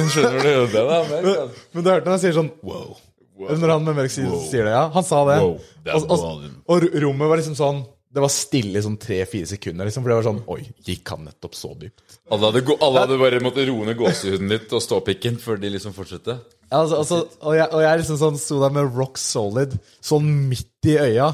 [0.09, 0.73] Skjønner du?
[0.73, 2.97] Det er Men, men du hørte han sier sånn wow.
[3.39, 4.87] Når han med mørk sier, sier det, ja.
[4.91, 5.37] Han sa det.
[5.45, 9.47] Wow, det og, og, og rommet var liksom sånn Det var stille i sånn tre-fire
[9.47, 10.03] sekunder, liksom.
[10.03, 12.17] For det var sånn Oi, gikk han nettopp så dypt?
[12.33, 15.71] Alle hadde, gå- alle hadde bare måttet roe ned gåsehuden litt og ståpikken før de
[15.77, 16.39] liksom fortsatte.
[16.73, 20.27] Ja, altså, altså, og, jeg, og jeg liksom sånn sto der med rock solid, sånn
[20.51, 21.31] midt i øya.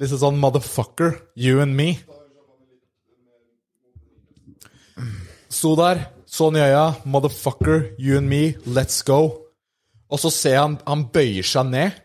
[0.00, 1.92] Liksom sånn motherfucker, you and me.
[5.54, 9.20] Sto der, sånn i øya, motherfucker, you and me, let's go.
[10.10, 12.02] Og så ser jeg han, han bøyer seg ned,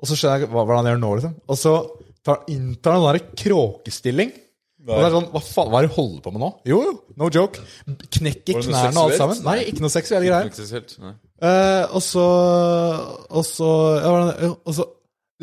[0.00, 1.36] og så skjønner jeg hva, hva han gjør nå, liksom.
[1.44, 1.76] Og så
[2.24, 4.32] tar, inntar han en kråkestilling.
[4.86, 6.50] Og det er sånn, hva faen, hva er det du holder på med nå?
[6.70, 7.62] Jo, jo, no joke.
[8.16, 9.40] Knekker noe knærne og alt sammen.
[9.48, 10.50] Nei, ikke noe seksuelle greier.
[10.52, 11.14] Ikke så nei.
[11.44, 12.22] Eh, og så
[13.28, 13.66] Og så
[14.00, 14.12] ja,
[14.54, 14.86] Og så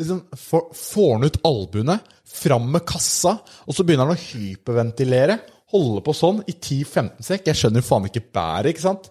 [0.00, 1.98] liksom får, får han ut albuene,
[2.34, 5.38] fram med kassa, og så begynner han å hyperventilere.
[5.74, 7.46] Holde på sånn i 10-15 sekk.
[7.50, 9.10] Jeg skjønner jo faen ikke bæret, ikke sant?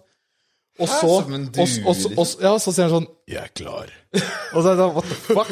[0.82, 3.92] Og så, og, så- og, og, ja, så sier han sånn 'Jeg er klar'.
[4.54, 5.50] Og så er det sånn What the fuck?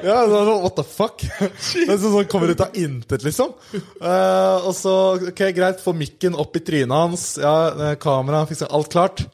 [0.08, 1.18] Ja, så er sånn, what the fuck?
[1.20, 3.52] Det er sånn, kommer ut av intet, liksom.
[4.00, 4.94] Uh, og så,
[5.28, 9.26] ok, greit, få mikken opp i trynet hans, ja, kamera, fikser alt klart.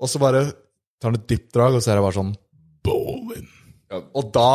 [0.00, 0.42] Og så bare
[0.98, 2.34] tar han et dypt drag, og så er det bare sånn
[2.86, 3.15] Ballin.
[3.92, 4.00] Ja.
[4.18, 4.50] Og da,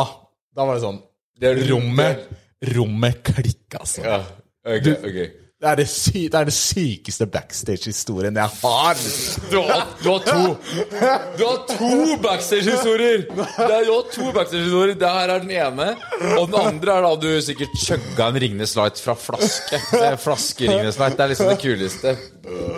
[0.52, 0.98] da var det sånn
[1.40, 2.26] Det Rommet,
[2.74, 4.04] rommet klikka, altså.
[4.04, 4.18] Ja,
[4.68, 5.41] ok, ok.
[5.62, 8.98] Det er det, sy det er det sykeste backstage-historien jeg har.
[9.52, 10.56] Du har, du har to
[11.38, 13.22] Du har to backstage-historier!
[13.30, 14.96] Det er- Du har to backstage-historier.
[14.98, 15.86] Det her er den ene.
[16.40, 19.78] Og den andre er da du sikkert chugga en Ringnes Light fra flaske.
[19.92, 21.16] Det Flaske Ringnes Light.
[21.16, 22.16] Det er liksom det kuleste.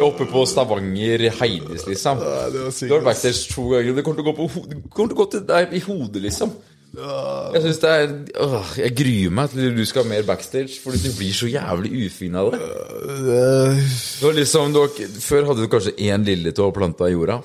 [0.05, 2.21] Oppe på Stavanger Heidis, liksom.
[2.21, 3.95] Du har backstage to ganger.
[3.97, 6.21] Det kommer til å gå, på, det kommer til å gå til deg i hodet,
[6.29, 6.53] liksom.
[6.95, 8.13] Jeg synes det er
[8.45, 11.91] åh, Jeg gruer meg til du skal ha mer backstage, fordi du blir så jævlig
[12.07, 12.61] ufin av det.
[12.61, 17.41] Det var liksom, du har, Før hadde du kanskje én lilletå planta i jorda.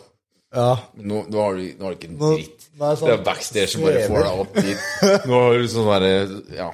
[0.55, 0.71] Ja.
[0.97, 2.69] Nå, nå, har du, nå har du ikke en dritt.
[2.73, 4.87] nå det sånn det er backstage som bare får deg opp dit.
[5.29, 6.13] Nå har du sånn derre
[6.57, 6.69] Ja.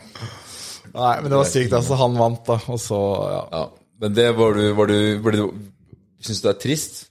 [0.96, 1.98] Nei, men det var sykt, altså.
[2.00, 2.56] Han vant, da.
[2.72, 3.02] Og så,
[3.34, 3.42] ja.
[3.52, 3.66] ja.
[4.00, 5.44] Men det var du, var du, var du
[6.24, 7.02] Syns du det er trist?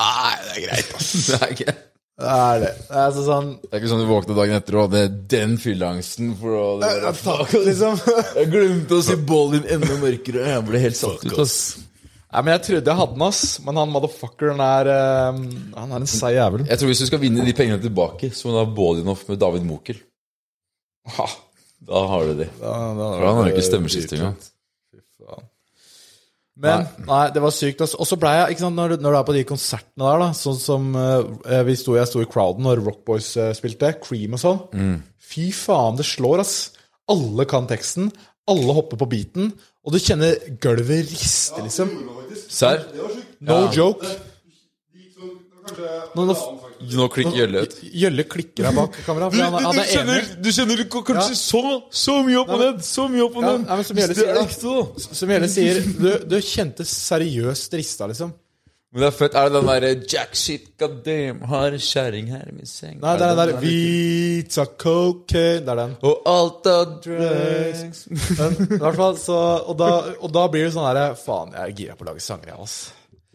[0.00, 1.10] Nei, det er greit, ass.
[1.28, 1.74] Det er ikke
[2.20, 2.70] Det er det.
[2.90, 5.54] Det er så sånn det er ikke sånn du våkna dagen etter og hadde den
[5.62, 8.00] fylleangsten for det var- liksom.
[8.38, 10.42] Jeg glemte å si ballin enda mørkere.
[10.52, 11.56] Jeg ble helt satt ut, ass.
[12.30, 13.42] Nei, men Jeg trodde jeg hadde den, ass.
[13.64, 15.40] Men han motherfuckeren er eh,
[15.80, 16.66] Han er en seig jævel.
[16.68, 19.40] Jeg tror hvis du skal vinne de pengene tilbake, så må du ha Bolinoff med
[19.42, 19.98] David Mokel.
[21.16, 21.26] Ha,
[21.88, 22.46] Da har du de.
[22.60, 24.36] da, da, For han har jo ikke stemmeskifte engang.
[26.60, 27.80] Men nei, det var sykt.
[27.86, 30.18] Og så ble jeg, ikke sant, når, du- når du er på de konsertene der,
[30.24, 33.94] da, sånn som uh, vi sto, jeg sto i crowden når Rock Boys eh, spilte,
[34.04, 34.60] Cream og sånn.
[35.30, 36.56] Fy faen, det slår, ass.
[37.10, 38.10] Alle kan teksten,
[38.50, 39.52] alle hopper på beaten,
[39.86, 41.90] og du kjenner gulvet riste, liksom.
[42.50, 42.84] Serr?
[43.40, 44.04] No joke.
[44.04, 46.34] Det var kanskje Nå, nå,
[46.80, 47.78] Nå klikker Gjølle ut.
[48.02, 49.34] Gjølle klikker her bak kameraet.
[49.34, 53.08] Du, du, du, han er du kjenner kanskje så, så mye opp og ned, så
[53.12, 53.66] mye opp og ned.
[53.68, 55.08] ja, men som Gjølle sier, da.
[55.20, 58.32] Som Gjølle sier, du, du kjente seriøst rista, liksom.
[58.90, 59.34] Men det er fett.
[59.38, 62.96] Er det den derre Jack shit, god damn, har kjerring her i min seng?
[62.98, 65.92] Nei, det er den der Vita cocaine Det er den.
[66.10, 69.38] Og alt av drugs Men i hvert fall så
[69.70, 72.24] Og da, og da blir det sånn derre Faen, jeg er gira på å lage
[72.24, 72.80] sanger, jeg, ass.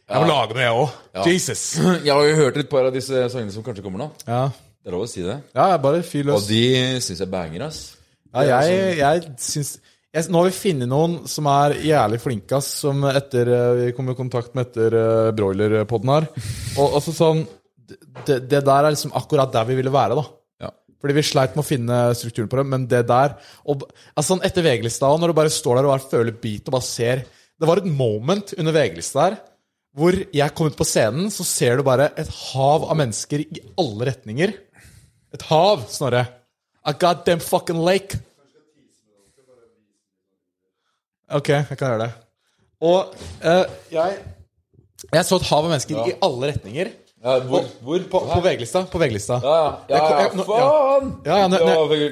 [0.06, 1.26] Jeg må lage noe, jeg òg.
[1.26, 1.64] Jesus.
[2.06, 4.12] Jeg har jo hørt et par av disse sangene som kanskje kommer nå.
[4.28, 4.46] Ja.
[4.86, 5.40] Det er lov å si det.
[5.58, 6.66] ja, bare fyr Og de
[7.02, 7.80] syns jeg banger, ass.
[8.36, 12.68] Ja, jeg, jeg syns jeg, Nå har vi funnet noen som er jævlig flinke, ass,
[12.84, 16.28] som etter eh, Vi kom i kontakt med etter uh, broilerpodden her.
[16.78, 17.42] Og altså sånn
[18.28, 20.68] det, det der er liksom akkurat der vi ville være, da.
[20.68, 20.72] Ja.
[21.02, 23.36] Fordi vi sleit med å finne strukturen på det, men det der
[23.66, 26.86] og, altså sånn Etter VG-lista, når du bare står der og føler beat og bare
[26.86, 29.42] ser Det var et moment under VG-lista der
[29.96, 33.64] hvor jeg kom ut på scenen, så ser du bare et hav av mennesker i
[33.80, 34.52] alle retninger.
[35.36, 36.26] Et hav, Snorre.
[36.86, 38.20] A goddamn fucking lake.
[41.32, 42.12] Ok, jeg kan gjøre det.
[42.86, 44.20] Og uh, jeg
[45.14, 46.92] Jeg så et hav av mennesker i alle retninger.
[47.26, 47.66] Ja, hvor?
[47.82, 48.04] hvor?
[48.12, 48.84] På, på VG-lista.
[48.92, 49.40] På VG-lista.
[49.42, 49.56] Ja,
[49.90, 51.08] ja, ja, faen!
[51.26, 51.62] Ja, ja, det,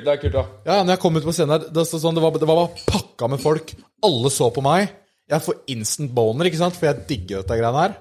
[0.09, 0.43] er kult, da.
[0.65, 2.87] Ja, når jeg kom ut på scenen her, det, sånn, det, var, det var bare
[2.87, 3.75] pakka med folk.
[4.07, 4.89] Alle så på meg.
[5.31, 6.75] Jeg får instant boner, ikke sant?
[6.75, 7.93] For jeg digger dette greiene her.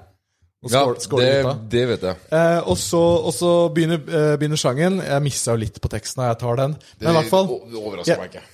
[0.63, 2.17] Og Ja, det, det vet jeg.
[2.31, 5.01] Eh, og så, og så begynner, eh, begynner sangen.
[5.03, 6.77] Jeg missa jo litt på teksten, og jeg tar den.
[7.01, 8.19] Men i hvert fall Det overrasker Ja.
[8.23, 8.45] meg ikke.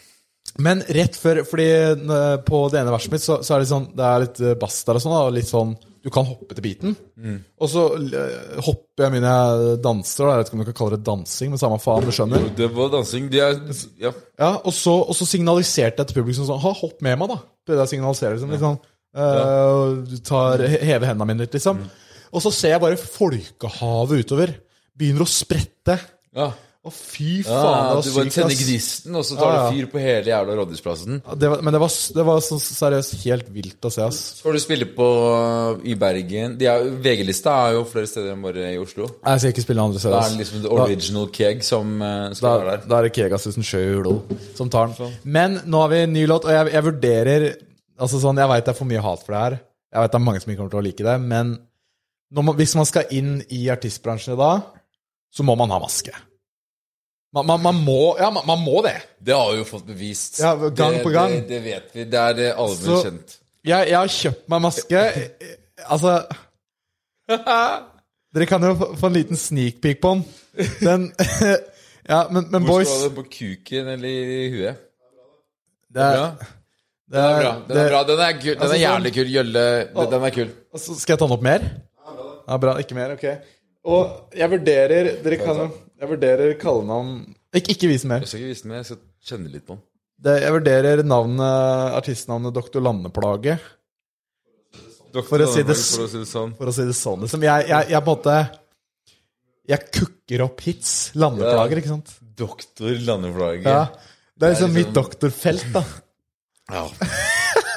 [0.58, 3.84] Men rett før Fordi eh, på det ene verset mitt så, så er det sånn
[3.94, 6.64] Det er litt eh, bass der og sånn, og litt sånn Du kan hoppe til
[6.64, 6.96] beaten.
[7.60, 9.34] Og så eh, hopper jeg mine
[9.84, 10.24] danser.
[10.30, 12.48] Jeg vet ikke om du kan kalle det dansing, men samme faen, du skjønner.
[12.56, 13.28] Det var dansing.
[13.30, 13.60] De er
[14.00, 14.14] Ja.
[14.38, 17.38] Ja, og så, og så signaliserte jeg til publikum sånn Ha, hopp med meg, da.
[17.68, 18.78] Prøvde jeg å signalisere liksom, litt sånn
[19.20, 21.82] eh, Du tar Heve hendene mine litt, liksom.
[22.32, 24.54] Og så ser jeg bare folkehavet utover.
[24.98, 25.98] Begynner å sprette.
[26.36, 26.48] ja.
[26.88, 29.66] Å, fy faen, det du var bare sykt, tenner gnisten, og så tar Ja, ja.
[29.68, 31.20] du fyr på hele jævla Rådhusplassen.
[31.26, 34.20] Ja, Det var, men det var, det var så seriøst helt vilt å se, ass.
[34.40, 35.08] Skal du spille på
[35.84, 39.06] i Bergen de er- VG-lista er jo flere steder enn bare i Oslo.
[39.24, 41.98] Jeg skal ikke spille andre Da er det liksom the original keg som
[42.34, 42.86] skal Da, være der.
[42.88, 44.22] da er det Kegasusen sjøl
[44.56, 45.12] som tar den.
[45.24, 47.48] Men nå har vi en ny låt, og jeg, jeg vurderer
[47.98, 49.54] Altså sånn, Jeg veit det er for mye hat for det her.
[49.92, 51.20] Jeg vet det er mange som ikke kommer til å like det.
[51.20, 51.48] Men
[52.30, 54.62] når man, hvis man skal inn i artistbransjen i dag,
[55.34, 56.12] så må man ha maske.
[57.34, 58.96] Man, man, man må Ja, man, man må det.
[59.20, 60.38] Det har vi jo fått bevist.
[60.40, 61.34] Ja, gang det, på gang.
[61.36, 62.04] Det, det vet vi.
[62.08, 63.38] Det er det allment kjent.
[63.68, 65.02] Jeg, jeg har kjøpt meg maske.
[65.88, 66.14] Altså
[68.34, 70.24] Dere kan jo få, få en liten sneak peek på den.
[70.80, 71.10] Den
[72.08, 73.16] Ja, men, men Hvor boys skal du ha det?
[73.18, 74.78] På kuken eller i huet?
[75.92, 76.28] det er, Bra.
[76.38, 77.50] det Den er er, bra.
[77.68, 78.00] Den er, bra.
[78.08, 78.48] Den er, kul.
[78.54, 79.32] Den Altså, er jævlig kul.
[79.34, 79.64] Gjølle
[80.14, 80.54] den, er kul.
[80.72, 81.66] Og så skal jeg ta den opp mer?
[82.48, 82.74] Ja, bra.
[82.80, 83.12] Ikke mer?
[83.18, 83.26] Ok.
[83.88, 85.68] Og jeg vurderer Dere kan jo
[85.98, 87.14] Jeg vurderer kallenavn
[87.56, 88.22] Ikke, ikke vis mer.
[88.22, 89.82] Jeg skal ikke vise den, men jeg skal kjenne litt på den.
[90.18, 93.58] Det, jeg vurderer navnet, artistnavnet Doktor Landeplage,
[95.14, 96.50] For å si det For å si det sånn.
[96.58, 97.22] for å si det sånn.
[97.24, 97.44] Liksom.
[97.46, 98.34] Jeg, jeg, jeg på en måte
[99.72, 100.92] Jeg kukker opp hits.
[101.18, 102.12] Landeplager, ikke sant?
[102.38, 103.64] Doktor Landeplage.
[103.64, 103.86] Ja.
[104.38, 105.84] Det er liksom liksom- mitt doktorfelt, da.
[106.68, 106.82] Ja.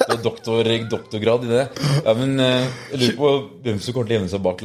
[0.01, 1.61] Du har doktor, doktorgrad i det.
[2.03, 3.29] Ja, men eh, jeg lurer på
[3.63, 4.63] hvem som kommer til å gjemme seg bak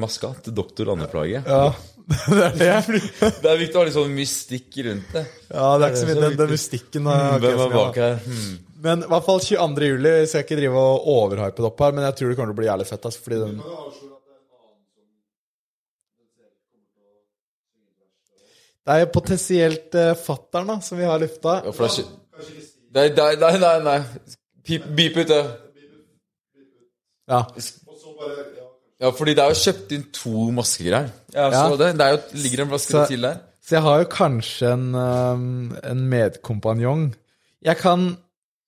[0.00, 1.44] maska til doktor Landeplage.
[1.46, 1.68] Ja,
[2.08, 3.00] det er det.
[3.42, 5.24] Det er viktig å ha litt sånn mystikk rundt det.
[5.50, 7.08] Ja, det er ikke så mye den, den mystikken.
[7.12, 8.14] jeg ikke Hvem er bak her?
[8.24, 8.54] Hmm.
[8.86, 9.90] Men i hvert fall 22.
[9.90, 10.12] juli.
[10.22, 12.56] Jeg skal ikke drive og overhype det opp her, men jeg tror det kommer til
[12.56, 13.08] å bli jævlig fett.
[13.10, 13.60] Altså, fordi den
[18.88, 21.58] Det er jo potensielt uh, fattern da, som vi har lufta.
[21.66, 23.98] Ja, for det er ikke Nei, nei, nei, nei.
[24.64, 25.42] Pip, beep ut det.
[27.28, 27.42] Ja.
[29.00, 31.10] Ja, fordi det er jo kjøpt inn to masker her.
[31.34, 31.68] Jeg Ja.
[31.68, 31.92] så det.
[31.98, 33.36] Det er jo, ligger en Så- til der.
[33.62, 37.14] Så jeg har jo kanskje en, um, en medkompanjong.
[37.62, 38.16] Jeg kan,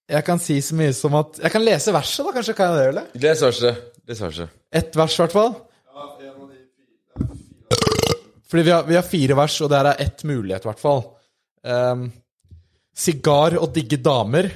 [0.08, 2.32] jeg kan si så mye som at Jeg kan lese verset, da.
[2.32, 3.06] Kanskje kan jeg det, eller?
[3.14, 3.76] Les verset.
[4.06, 4.48] Les verset.
[4.72, 5.54] Ett vers, i hvert fall.
[8.50, 10.80] Fordi vi har, vi har fire vers, og det her er ett mulighet, i hvert
[10.82, 11.02] fall.
[11.64, 12.12] Um,
[12.96, 14.50] sigar og digge damer.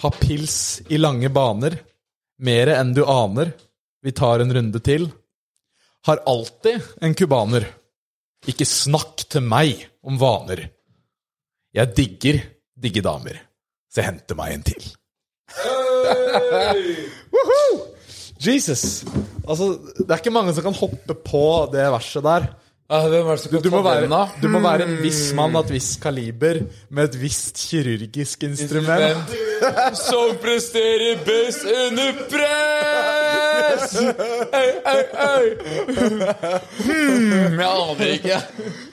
[0.00, 1.76] Ha pils i lange baner.
[2.40, 3.52] Mere enn du aner.
[4.02, 5.08] Vi tar en runde til.
[6.08, 7.66] Har alltid en cubaner.
[8.48, 10.68] Ikke snakk til meg om vaner.
[11.76, 12.40] Jeg digger
[12.80, 13.36] digge damer.
[13.90, 14.88] Så jeg henter meg en til.
[15.60, 16.94] Hey!
[18.40, 19.04] Jesus.
[19.44, 21.44] Altså, det er ikke mange som kan hoppe på
[21.74, 22.48] det verset der.
[22.90, 24.08] Kan Du må, være,
[24.42, 26.58] du må være en viss mann av et visst kaliber
[26.90, 29.30] med et visst kirurgisk instrument.
[29.94, 33.39] Som presterer best under press!
[33.70, 35.44] Au, au, au!
[36.80, 38.40] Hmm, jeg aner ikke.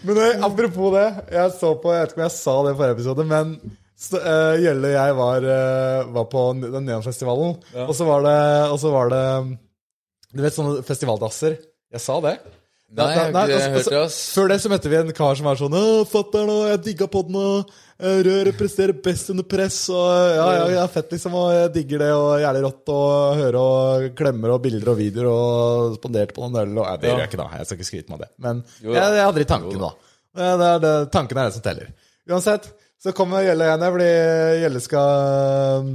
[0.07, 2.79] Men eh, apropos det, jeg så på, jeg vet ikke om jeg sa det i
[2.81, 3.55] forrige episode, men
[3.97, 7.57] så, uh, Gjelle og jeg var, uh, var på den Neonfestivalen,
[7.87, 8.37] og så var det,
[8.69, 9.23] og så var det
[10.35, 11.57] Du vet sånne festivaldasser?
[11.93, 12.37] Jeg sa det.
[12.97, 14.19] Nei, jeg har ikke altså, hørt det, altså, ass.
[14.35, 15.75] Før det så møtte vi en kar som var sånn
[16.07, 20.87] fatter'n, og jeg digga podden, og røret presterer best under press', og ja, ja, ja,
[20.91, 22.97] fett, liksom, og jeg digger det, og jævlig rått å
[23.39, 27.09] høre og klemmer og bilder og videoer, og spandert på noen øl, og ja, Det
[27.09, 27.47] gjør jeg ikke, da.
[27.57, 28.29] Jeg skal ikke skryte meg av det.
[28.45, 29.93] Men Jo jeg, jeg hadde det i tanken, da.
[30.37, 31.89] Det er det, tanken er det som teller.
[32.29, 32.69] Uansett,
[33.01, 34.11] så kommer Gjelle igjen Jeg fordi
[34.61, 35.89] Gjelle skal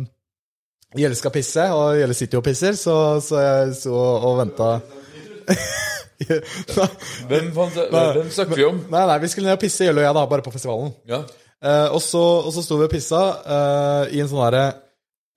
[0.98, 4.72] Gjelle skal pisse, og Gjelle sitter jo og pisser, så, så jeg så og venta
[6.22, 8.76] Hvem, hvem snakker vi om?
[8.92, 10.92] Nei, nei, vi skulle ned og pisse, Gjelle og jeg, da, bare på festivalen.
[11.11, 11.22] Ja.
[11.62, 14.64] Eh, og, så, og så sto vi og pissa eh, i en sånn derre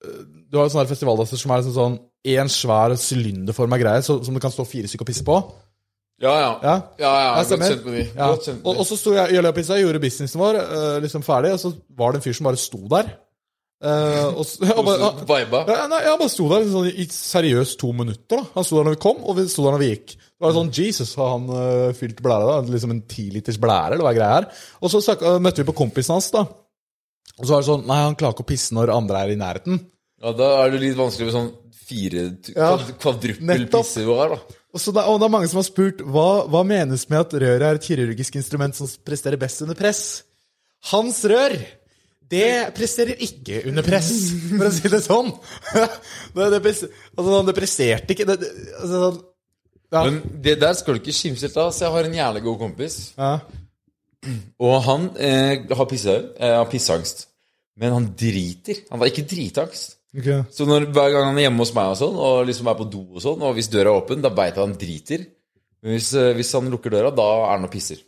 [0.02, 4.18] eh, Du har jo sånne festivaldasser som er liksom sånn en svær sylinderforma greie som
[4.18, 5.36] det kan stå fire stykker og pisse på.
[6.18, 6.48] Ja, ja.
[6.64, 8.02] Ja, Ja, ja, godt kjent med de.
[8.08, 8.32] Ja.
[8.34, 8.80] Kjent Og, de.
[8.80, 10.58] og så sto jeg Gjelle og pissa, gjorde businessen vår
[11.04, 13.12] liksom ferdig, og så var det en fyr som bare sto der.
[13.84, 14.86] Eh, og, s- og
[15.28, 18.38] bare, nei, jeg bare sto der sånn, i seriøst to minutter.
[18.40, 20.14] da Han sto der når vi kom, og vi sto der når vi gikk.
[20.16, 22.46] Det var sånn, Jesus, har han uh, fylt blære?
[22.48, 24.48] da Liksom en tiliters blære, eller hva greia er?
[24.80, 26.46] Og så øh, møtte vi på kompisen hans, da.
[27.36, 29.38] Og så var det sånn Nei, han klarer ikke å pisse når andre er i
[29.40, 29.80] nærheten.
[30.24, 31.50] Ja, da er det litt vanskelig med sånn
[31.86, 32.22] fire
[32.56, 32.70] Ja,
[33.00, 34.56] kvadruppel pisse du har, da.
[34.76, 37.64] Og, så og det er mange som har spurt hva, hva menes med at røret
[37.64, 40.02] er et kirurgisk instrument som presterer best under press.
[40.92, 41.54] Hans rør
[42.30, 44.10] det presterer ikke under press,
[44.50, 45.30] for å si det sånn.
[46.36, 46.72] Det, det,
[47.16, 48.36] altså, det presterte ikke det,
[48.80, 49.20] altså, sånn,
[49.94, 51.70] ja, Men det der skal du ikke kimse av.
[51.72, 52.98] Så jeg har en jævlig god kompis.
[53.16, 53.38] ja.
[54.58, 57.28] Og han eh, har, pisse, eh, har pisseangst.
[57.78, 58.80] Men han driter.
[58.90, 60.00] Han har ikke dritangst.
[60.16, 60.40] Okay.
[60.50, 62.88] Så når, hver gang han er hjemme hos meg og sånn, og liksom er på
[62.90, 65.26] do og sånn, og hvis døra er åpen, da veit jeg han driter.
[65.84, 68.00] Men hvis, eh, hvis han lukker døra, da er han og pisser.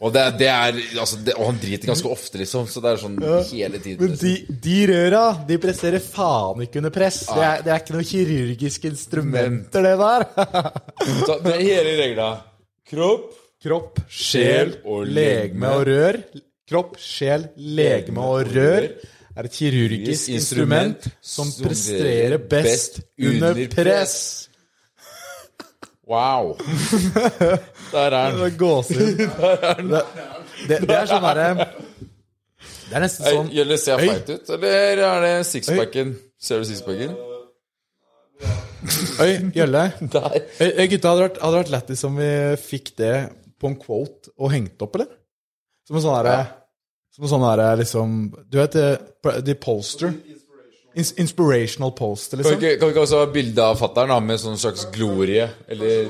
[0.00, 2.64] Og, det, det er, altså, det, og han driter ganske ofte, liksom.
[2.72, 3.18] Så det er sånn
[3.50, 4.00] hele tiden.
[4.00, 4.32] Men de,
[4.64, 7.26] de røra, de presterer faen ikke under press.
[7.28, 10.24] Det er, det er ikke noe kirurgiske instrumenter, det der.
[11.28, 12.30] Så det er hele regla.
[12.90, 13.28] Kropp,
[13.60, 16.16] Kropp, sjel, og legeme og rør.
[16.70, 18.86] Kropp, sjel, legeme og rør
[19.36, 24.16] er et kirurgisk instrument som presterer best under press.
[26.08, 26.56] Wow.
[27.94, 28.56] Der er den.
[28.60, 29.18] gåsehud.
[29.20, 30.02] Det,
[30.68, 31.48] det, det er sånn derre
[32.90, 34.06] Det er nesten sånn Gjør det ser Øy.
[34.10, 36.14] feit ut, eller er det sixpacken?
[36.40, 37.16] Ser du sixpacken?
[39.20, 39.82] Oi, Gjølle.
[40.00, 42.30] Øy, gutta, hadde det vært, vært lættis om vi
[42.62, 43.14] fikk det
[43.60, 45.10] på en quote og hengt opp, eller?
[45.86, 46.36] Som en sånn derre
[47.12, 48.12] Som en sånn herre liksom
[48.48, 48.84] Du vet de,
[49.44, 50.14] de poster?
[50.94, 52.62] Inspirational poster, Kan vi liksom.
[52.64, 55.44] ikke, kan vi ikke også ha bilde av fatter'n med sånn slags glorie?
[55.70, 56.08] Eller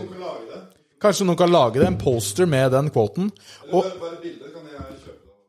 [1.00, 3.30] Kanskje noen kan lage det, en poster med den quoten.
[3.72, 3.84] Og,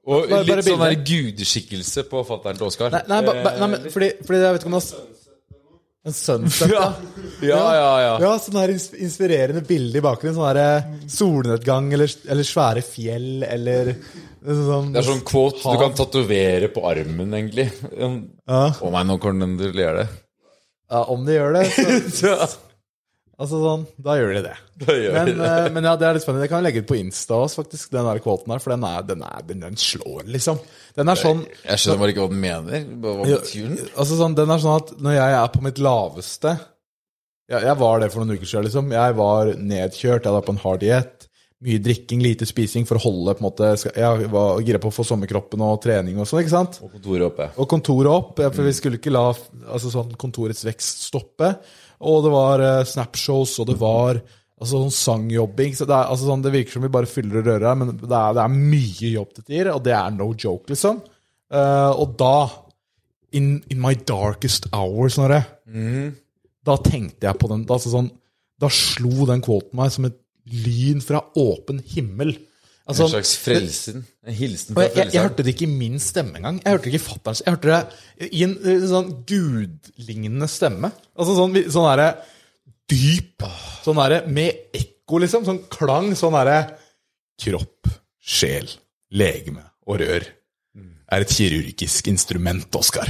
[0.02, 2.90] Og Bare- bare litt sånn der gudeskikkelse på fatter'n til Oskar.
[2.96, 5.10] nei, nei, ba, ba, nei, men fordi, fordi jeg vet ikke om det er
[6.04, 6.88] En sunset, ja.
[7.46, 8.14] Ja, ja, ja.
[8.24, 10.34] Ja, sånn her inspirerende bilde i bakgrunnen.
[10.34, 13.92] Sånn her solnedgang eller, eller svære fjell eller
[14.42, 17.68] sånn Det er sånn quote du kan tatovere på armen, egentlig.
[17.94, 20.08] Å nei, nå kommer den gjøre det.
[20.90, 21.68] Ja, om de gjør det,
[22.18, 22.50] så Ja,
[23.42, 24.56] Altså sånn, da gjør de det.
[24.86, 25.46] gjør Men, det.
[25.50, 26.46] eh, men ja, det er litt spennende.
[26.46, 29.06] Jeg kan legge ut på Insta også, faktisk, den der kvoten der, for den, er,
[29.08, 30.60] den, er, den, den slår, liksom.
[30.98, 32.86] Den er sånn Jeg skjønner bare ikke hva den mener.
[33.02, 33.80] Hva betyr den?
[33.96, 36.54] Altså sånn, Den er sånn at når jeg er på mitt laveste
[37.52, 38.94] jeg, jeg var det for noen uker siden, liksom.
[38.96, 41.21] Jeg var nedkjørt, jeg var på en hard diett.
[41.62, 44.96] Mye drikking, lite spising for å holde på en måte Jeg var gira på å
[44.96, 46.80] få sommerkroppen og trening og sånn, ikke sant?
[46.82, 47.46] Og kontoret oppe.
[47.62, 51.52] Og kontoret opp, for vi skulle ikke la altså sånn, kontorets vekst stoppe.
[52.02, 55.78] Og det var uh, snapshows, og det var altså, sånn sangjobbing.
[55.78, 57.94] Så det, er, altså, sånn, det virker som vi bare fyller og rører her, men
[57.94, 61.04] det er, det er mye jobb til tider, og det er no joke, liksom.
[61.54, 62.36] Uh, og da,
[63.38, 65.44] in, in my darkest hour, Snorre,
[66.66, 67.68] da tenkte jeg på den.
[67.70, 68.10] Da, altså, sånn,
[68.62, 70.18] da slo den quoten meg som et
[70.50, 72.34] lyn fra åpen himmel.
[72.90, 74.04] Altså, En slags frelsen.
[74.26, 76.60] En hilsen fra jeg, jeg, jeg hørte det ikke i min stemme engang.
[76.64, 77.44] Jeg hørte det ikke i fatterens.
[77.46, 80.92] Jeg hørte det i en, en sånn gudlignende stemme.
[81.16, 82.10] Altså sånn, sånn derre
[82.92, 83.48] dyp.
[83.86, 85.48] Sånn derre med ekko, liksom.
[85.48, 86.12] Sånn klang.
[86.20, 86.62] Sånn derre
[87.42, 87.88] Kropp,
[88.22, 88.68] sjel,
[89.18, 90.28] legeme og rør
[91.12, 93.10] er et kirurgisk instrument, Oskar.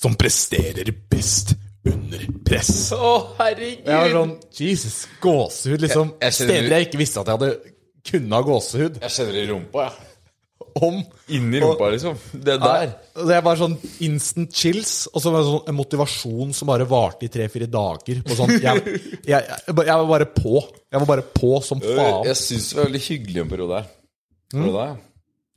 [0.00, 1.52] som presterer best
[1.86, 2.90] under press.
[2.92, 3.86] Å, herregud!
[3.86, 6.12] Jeg var sånn Jesus, gåsehud, liksom.
[6.20, 7.74] Jeg- jeg Steder jeg ikke visste at jeg hadde
[8.10, 9.00] kunne ha gåsehud.
[9.00, 10.06] Jeg kjenner det i rumpa, jeg.
[10.80, 11.00] Om
[11.34, 12.14] Inni rumpa, liksom.
[12.32, 12.94] Det der.
[13.16, 13.76] Ja, Det var sånn
[14.06, 18.22] instant chills, og så var det sånn en motivasjon som bare varte i tre-fire dager.
[18.22, 18.84] På sånn, jeg,
[19.26, 20.62] jeg, jeg, jeg var bare på.
[20.92, 22.24] Jeg var bare på som faen.
[22.28, 23.88] Jeg syns det var veldig hyggelig en periode her.
[24.54, 24.96] Var det da, ja?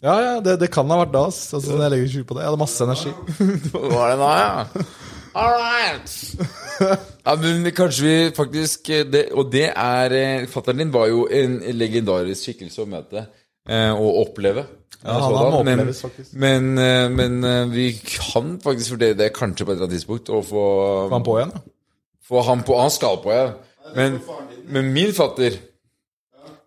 [0.03, 1.21] Ja, ja, det, det kan ha vært da.
[1.29, 2.41] Altså, jeg legger ikke skjul på det.
[2.43, 3.13] Jeg hadde masse energi.
[3.93, 4.83] Var det da, ja?
[5.33, 6.09] All right.
[7.23, 11.59] Ja, men kanskje vi faktisk det, Og det er eh, Fatteren din var jo en
[11.77, 13.21] legendarisk skikkelse å møte
[13.69, 14.65] eh, og oppleve.
[15.03, 16.33] Ja, han har oppleves, faktisk.
[16.39, 20.31] men, eh, men eh, vi kan faktisk vurdere det kanskje på et eller annet tidspunkt.
[20.33, 20.65] Og få,
[21.07, 21.53] Få han på igjen?
[21.55, 21.63] da?
[22.23, 23.47] få han på Han skal på, ja.
[23.95, 24.19] Men,
[24.71, 25.57] men min fatter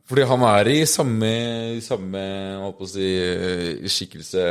[0.07, 1.31] Fordi han er i samme,
[1.83, 2.25] samme
[2.63, 4.45] holdt på å si, eh, skikkelse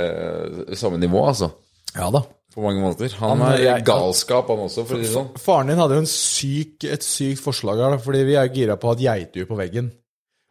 [0.76, 1.52] Samme nivå, altså.
[1.96, 2.26] Ja da.
[2.56, 3.12] På mange måter.
[3.20, 5.30] Han, Han- er galskap, han også, for å si sånn.
[5.44, 8.88] Faren din hadde jo en syk, et sykt forslag her, fordi vi er gira på
[8.88, 9.92] å ha et geitdyr på veggen.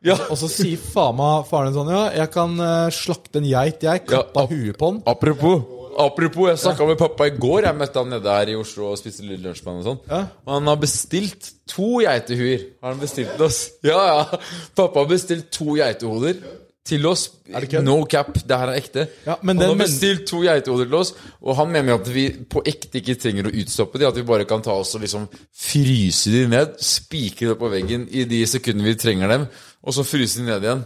[0.05, 0.19] Ja.
[0.29, 3.81] Og så sier faen meg faren din sånn Ja, jeg kan eh, slakte en geit,
[3.81, 4.03] jeg.
[4.05, 4.99] Ja, Kappe huet på den.
[5.09, 5.63] Apropos,
[5.97, 7.63] apropos jeg snakka med pappa i går.
[7.71, 10.03] Jeg møtte han nede her i Oslo og spiste litt lunsj med han og sånn.
[10.11, 10.21] Ja.
[10.45, 12.67] Og han har bestilt to geitehuer.
[12.85, 13.63] Har han bestilt til oss?
[13.89, 14.43] Ja, ja.
[14.77, 16.37] Pappa har bestilt to geitehoder
[16.85, 17.28] til oss.
[17.49, 17.80] Det?
[17.85, 19.07] No cap, det her er ekte.
[19.24, 22.61] Ja, men han har bestilt to geitehoder til oss, og han mener at vi på
[22.68, 26.32] ekte ikke trenger å utstoppe de, at vi bare kan ta oss og liksom fryse
[26.35, 29.49] de ned, spikre det på veggen i de sekundene vi trenger dem,
[29.85, 30.85] og så fryse de ned igjen.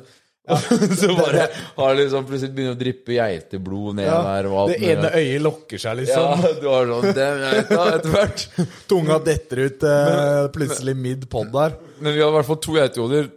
[1.01, 5.11] så bare har liksom plutselig begynner å dryppe geiteblod ned der og alt det ene
[5.19, 6.47] øyet lokker seg, liksom.
[6.47, 8.49] Ja, du har sånn dem geita etter hvert.
[8.89, 11.77] Tunga detter ut eh, plutselig midd pod der.
[11.99, 13.33] Men vi har i hvert fall to geitehoder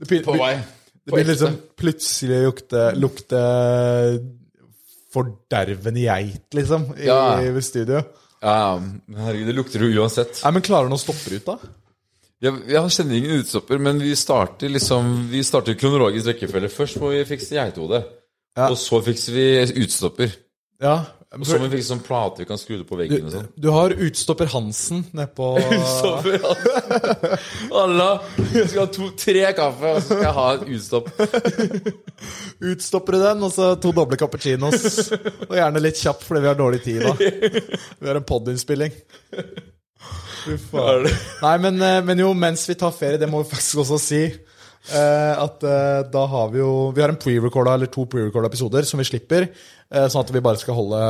[0.00, 0.54] på vei.
[1.06, 3.40] Det blir liksom plutselig lukte, lukte
[5.10, 7.40] fordervende geit, liksom, i, Ja.
[7.42, 8.02] i studio.
[8.40, 10.40] Ja, men herregud, det lukter jo uansett.
[10.44, 11.58] Nei, men klarer han å stoppe ut, da?
[12.40, 16.70] Jeg, jeg kjenner ingen utstopper, men vi starter liksom Vi starter kronologisk rekkefølge.
[16.72, 18.00] Først må vi fikse geitehodet.
[18.56, 18.70] Ja.
[18.70, 19.44] Og så fikser vi
[19.84, 20.32] utstopper.
[20.80, 20.94] Ja.
[21.30, 23.44] Og så må vi fikse sånn plate vi kan skru på veggen og sånn.
[23.54, 27.44] Du har utstopper Hansen nedpå Utstopper, Hansen!
[27.80, 28.08] Alla,
[28.50, 31.12] jeg skal ha to, tre kaffe, og så skal jeg ha en utstopp.
[32.72, 34.98] Utstopper du den, og så to doble cappuccinos.
[35.46, 37.14] Og gjerne litt kjapt, fordi vi har dårlig tid da.
[37.20, 38.98] Vi har en podinnspilling.
[40.40, 41.06] Fy faen.
[41.44, 44.24] Nei, men, eh, men jo, mens vi tar ferie, det må vi faktisk også si,
[44.88, 48.98] at eh, da har vi jo Vi har en pre-recorda, eller to pre-recorda episoder som
[48.98, 49.50] vi slipper,
[49.92, 51.00] eh, sånn at vi bare skal holde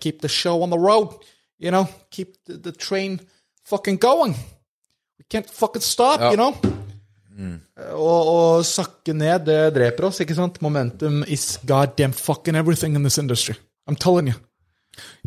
[0.00, 1.14] Keep the show on the road.
[1.58, 1.86] You know?
[2.12, 3.20] Keep the, train
[3.64, 4.34] fucking going.
[5.18, 6.30] We can't fucking stop, Ja.
[6.30, 6.52] you know?
[7.96, 10.60] Og, og sakke ned, det dreper oss, ikke sant?
[10.64, 13.56] Momentum is goddamn fucking everything in this industry.
[13.88, 14.34] I'm telling you.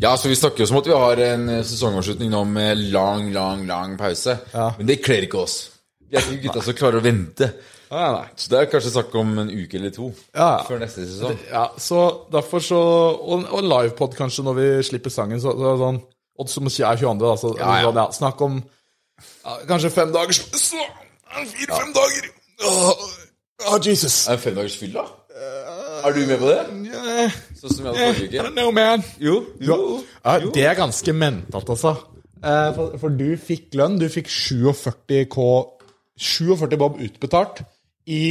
[0.02, 3.28] Ja, så Vi snakker jo som at vi har en eh, sesongavslutning nå med lang,
[3.34, 4.38] lang lang pause.
[4.54, 4.72] Ja.
[4.78, 5.70] Men det kler ikke oss.
[6.10, 7.52] Vi er ikke gutta som klarer å vente.
[7.90, 10.62] Så det er kanskje snakk om en uke eller to Ja.
[10.68, 11.38] før neste sesong.
[11.50, 15.98] Ja, så derfor så Og, og livepod kanskje når vi slipper sangen, så, så sånn
[16.38, 17.88] Og som er 22., da, så Ja, ja.
[17.88, 18.60] Sånn, ja, snakk om
[19.68, 20.84] kanskje fem dager så,
[21.30, 22.30] Fire-fem dager!
[22.60, 22.90] Åh,
[23.72, 24.26] oh, Jesus.
[24.28, 25.04] Er det femdagers fyll, da?
[26.04, 26.60] Er du med på det?
[26.90, 28.44] Yeah, Sånn som jeg hadde forrige uke?
[28.46, 29.04] don't know, man.
[29.20, 29.34] Jo.
[29.60, 29.76] jo.
[30.24, 31.94] Ja, det er ganske mentalt, altså.
[32.40, 33.98] Eh, for, for du fikk lønn.
[34.00, 35.46] Du fikk 47 K
[36.20, 37.62] 47 bob utbetalt
[38.06, 38.22] i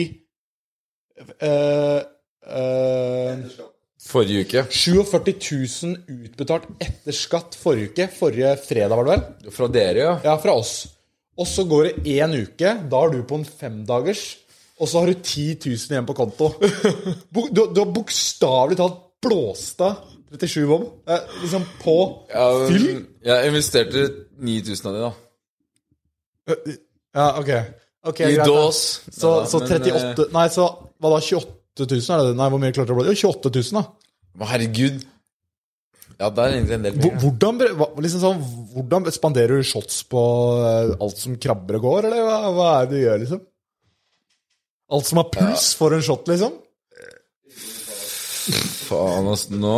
[1.43, 1.99] uh,
[2.47, 3.43] uh,
[4.09, 4.63] Forrige uke.
[4.71, 5.33] 47
[5.83, 8.07] 000 utbetalt etter skatt forrige uke.
[8.15, 9.51] Forrige fredag, var det vel?
[9.53, 10.13] Fra dere, ja.
[10.23, 10.87] Ja, fra oss.
[11.39, 12.71] Og så går det én uke.
[12.89, 14.23] Da er du på en femdagers.
[14.79, 16.53] Og så har du 10 000 igjen på konto.
[17.35, 19.99] Du, du har bokstavelig talt blåst av
[20.31, 20.87] 37 bob.
[21.09, 21.97] Eh, liksom på
[22.31, 22.87] ja fyll.
[23.25, 24.05] Jeg investerte
[24.39, 26.73] 9000 av de, da.
[27.15, 27.51] Ja, ok.
[28.07, 29.01] Ok, I greit, dås.
[29.11, 30.67] Så, Ja, så men, 38 Nei, så
[30.99, 31.19] hva da?
[31.19, 32.03] 28 000?
[32.15, 32.35] Er det?
[32.39, 33.09] Nei, hvor mye klarte du å bli?
[33.11, 33.83] Jo, 28 000, da.
[34.39, 35.03] eh, Herregud.
[36.19, 37.19] Ja, det er egentlig en del penger.
[37.23, 37.59] Hvordan,
[38.03, 38.39] liksom sånn,
[38.73, 40.23] hvordan spanderer du shots på
[40.67, 43.43] eh, alt som krabber og går, eller hva, hva er det du gjør, liksom?
[44.89, 46.57] Alt som har puls, får en shot, liksom?
[48.89, 49.45] Faen, ass.
[49.53, 49.75] Nå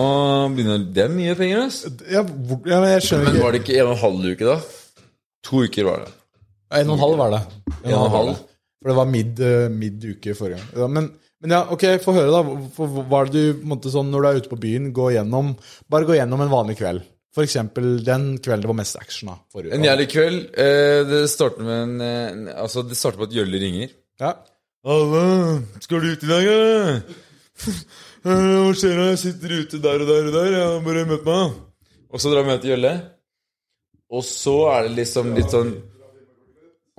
[0.56, 1.82] begynner Det er mye penger, ass.
[2.08, 4.58] Ja, ja, men jeg skjønner Men var det ikke en og en halv uke, da?
[5.50, 6.14] To uker var det.
[6.80, 7.42] En og en halv var det.
[7.84, 8.40] En og en halv?
[8.82, 10.70] For det var mid, eh, mid uke forrige gang.
[10.82, 11.08] Ja, men,
[11.44, 12.68] men ja, ok, få høre, da.
[12.76, 15.54] For, hva er det du, måte, sånn, når du er ute på byen, gå gjennom
[15.92, 17.06] Bare gå gjennom en vanlig kveld.
[17.32, 19.30] For eksempel den kvelden det var mest action.
[19.32, 20.40] da forrige En jævlig kveld.
[20.60, 23.94] Eh, det starter med en, eh, Altså, det starter på at Jølle ringer.
[24.20, 24.34] Ja.
[24.82, 25.24] Alle,
[25.80, 27.02] skal du ut i dag, eller?
[28.26, 29.08] Hva skjer da?
[29.14, 30.52] Jeg sitter ute der og der og der.
[30.58, 31.56] Jeg har bare møtt meg.
[32.12, 32.94] Og så drar vi med til Jølle.
[34.12, 35.76] Og så er det liksom litt sånn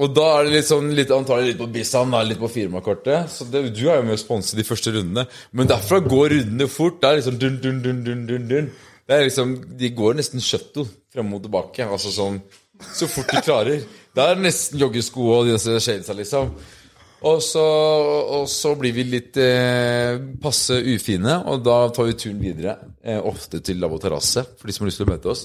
[0.03, 3.31] Og da er det litt sånn litt, antagelig litt på Bissan, litt på firmakortet.
[3.31, 5.29] Så det, du er jo med å sponse de første rundene.
[5.55, 6.99] Men derfra går rundene fort.
[7.03, 8.71] Det er liksom dun, dun, dun, dun, dun, dun.
[9.07, 11.87] Det er liksom, De går nesten shuttle frem og tilbake.
[11.87, 12.41] Altså sånn
[12.83, 13.83] Så fort de klarer.
[14.13, 16.51] Det er nesten joggesko og disse shadesa, liksom.
[17.31, 22.41] Og så, og så blir vi litt eh, passe ufine, og da tar vi turen
[22.43, 22.75] videre.
[22.99, 25.45] Eh, ofte til Lavvo terrasse, for de som har lyst til å møte oss.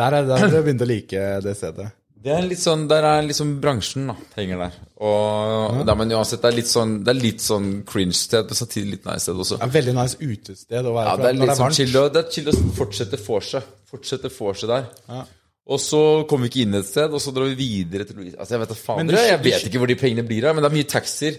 [0.00, 1.90] Der er der begynt å like det stedet.
[2.22, 4.72] Det er litt sånn, Der er liksom bransjen da, henger der.
[5.06, 8.90] Og der, man uansett, det er litt sånn, det er litt sånn cringe-sted, men samtidig
[8.96, 9.58] litt nice sted også.
[9.60, 11.96] Det er veldig nice utested å være Ja, det er litt det er sånn chill,
[12.02, 13.62] og det er chill å fortsette vorset.
[13.88, 14.88] Fortsette vorset der.
[15.08, 15.20] Ja.
[15.68, 18.36] Og så kommer vi ikke inn et sted, og så drar vi videre til Louise.
[18.40, 20.72] Altså, jeg vet faen, du- jeg vet ikke hvor de pengene blir av, men det
[20.72, 21.38] er mye taxier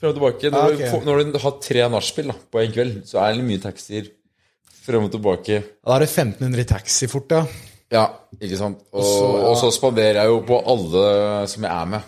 [0.00, 0.50] frem og tilbake.
[0.50, 0.90] Når, Ah, du, ok.
[0.90, 4.08] får- når du har tre nachspiel på en kveld, så er det mye taxier
[4.82, 5.62] frem og tilbake.
[5.84, 7.46] Da er det 1500 i taxi fort, ja.
[7.92, 8.06] Ja,
[8.40, 8.80] ikke sant?
[8.92, 9.46] Og, så- ja.
[9.50, 12.00] og så spanderer jeg jo på alle som jeg er med.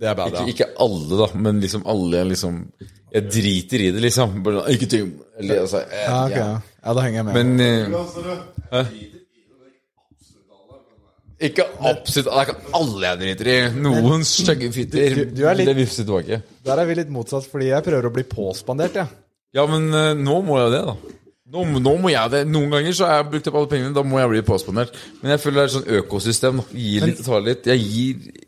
[0.00, 0.46] Det er bad, Ikke, ja.
[0.54, 2.72] ikke alle, da, men liksom alle liksom
[3.12, 4.36] Jeg driter i det, liksom.
[4.44, 6.30] Sånn, ikke tenk Eller altså jeg, Ja, ok.
[6.36, 6.60] ja.
[6.86, 7.34] ja, da henger jeg med.
[7.34, 8.86] Men eh,
[11.40, 13.58] Ikke absolutt Det er ikke alle jeg driter i.
[13.80, 15.14] Noen stygge fitter.
[15.16, 16.42] du- du er litt- Det vifser tilbake.
[16.64, 19.08] Der er vi litt motsatt, fordi jeg prøver å bli påspandert, jeg.
[19.54, 20.94] Ja, men uh, nå må jeg det, da.
[21.50, 22.44] Nå, nå må jeg det.
[22.50, 23.94] Noen ganger så har jeg brukt opp alle pengene.
[23.96, 24.94] Da må jeg bli påspandert.
[25.22, 26.62] Men jeg føler det er et sånn økosystem.
[26.70, 27.66] Gi litt tar litt.
[27.70, 28.46] Jeg gir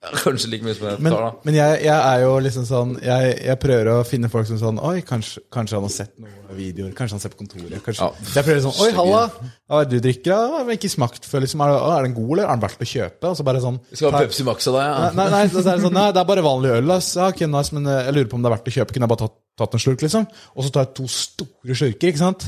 [0.00, 1.30] kanskje like mye som jeg Men, tar, da.
[1.44, 4.78] men jeg, jeg er jo liksom sånn jeg, jeg prøver å finne folk som sånn
[4.80, 6.94] Oi, kanskje, kanskje han har sett noen videoer.
[6.96, 7.82] Kanskje han ser på kontoret.
[7.84, 8.08] Kanskje.
[8.08, 8.30] Ja.
[8.38, 9.20] Jeg prøver sånn Oi, halla!
[9.68, 10.62] Hva er det du drikker, ja?
[10.64, 11.60] Har ikke smakt før, liksom.
[11.66, 13.28] Er, er den god, eller er den verdt å kjøpe?
[13.28, 14.96] Og så bare sånn skal ha Pepsi Max av deg, ja.
[15.04, 16.96] Nei, nei, nei, så er det sånn, nei, det er bare vanlig øl.
[16.96, 17.12] Ass.
[17.20, 18.96] Ja, okay, nice, men eh, jeg lurer på om det er verdt å kjøpe.
[18.96, 20.26] Kunne jeg bare tatt, tatt en slurk, liksom?
[20.56, 22.46] Og så tar jeg to store slurker, ikke sant?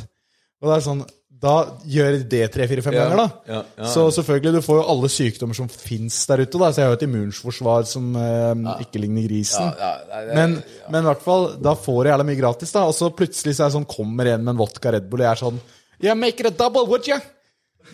[0.63, 1.05] Og det er sånn,
[1.43, 1.53] Da
[1.91, 3.53] gjør det tre-fire-fem Ja, ganger, da.
[3.53, 3.87] ja, ja.
[3.91, 6.55] Så selvfølgelig, du får jo alle sykdommer som fins der ute.
[6.61, 9.73] da Så jeg har jo et immunforsvar som eh, ikke ligner grisen.
[9.75, 10.55] Det- Men,
[10.89, 12.85] men i hvert fall, da får jeg jævla mye gratis, da.
[12.87, 15.27] Og så plutselig så er jeg sånn, kommer en med en vodka Red Bull, og
[15.27, 15.61] jeg er sånn
[16.01, 17.19] Yeah, make it a double, would you?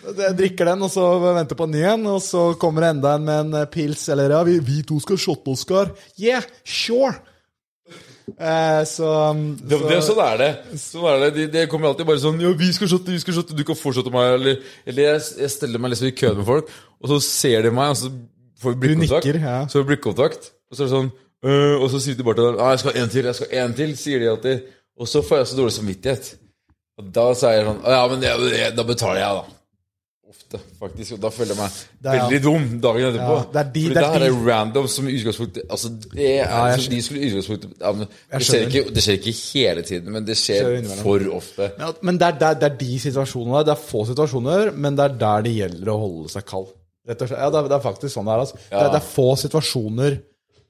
[0.05, 3.15] Jeg drikker den, og så venter på en ny en, og så kommer det enda
[3.17, 5.89] en med en eh, pils, eller ja, vi, vi to skal shotte Oscar.
[6.21, 7.15] Yeah, sure!
[8.37, 9.09] Eh, så,
[9.61, 10.49] Det, det, sånn er det.
[10.81, 11.29] Sånn er det.
[11.37, 13.77] De, de kommer alltid bare sånn Ja, vi skal shotte, vi skal shotte, du kan
[13.79, 14.33] fortsette meg.
[14.37, 16.69] Eller, eller jeg, jeg steller meg liksom i køen med folk,
[16.99, 18.11] og så ser de meg, og så
[18.61, 19.25] får vi blikkontakt.
[19.29, 19.57] nikker, ja.
[19.67, 21.11] Så får vi blikkontakt, og så er det sånn
[21.45, 23.53] «Øh», Og så sier de bare til dem «Ah, 'Jeg skal en til, jeg skal
[23.61, 24.65] en til', sier de alltid.
[24.99, 26.25] Og så får jeg så dårlig samvittighet.
[26.99, 29.58] Og da sier jeg sånn «Ah, 'Ja, men det, det, da betaler jeg, da'.
[30.29, 31.15] Ofte, faktisk.
[31.15, 31.71] Og da føler jeg meg
[32.13, 33.35] er- veldig dum dagen etterpå.
[33.39, 36.45] Ja, det er de- Fordi det er de- er random som utgangspunkt Altså, det er
[36.45, 40.25] Ja, som de skulle utgangspunkt ja, det, skjer ikke, det skjer ikke hele tiden, men
[40.25, 41.71] det Skjer skjer for ofte.
[41.79, 43.65] Ja, men det er, det, er, det er de situasjonene.
[43.65, 46.67] Det er få situasjoner, men det er der det gjelder å holde seg kald.
[47.07, 47.31] Slett.
[47.31, 48.39] Ja, det er, faktisk sånn det er.
[48.45, 48.55] Altså.
[48.69, 50.19] Det er få situasjoner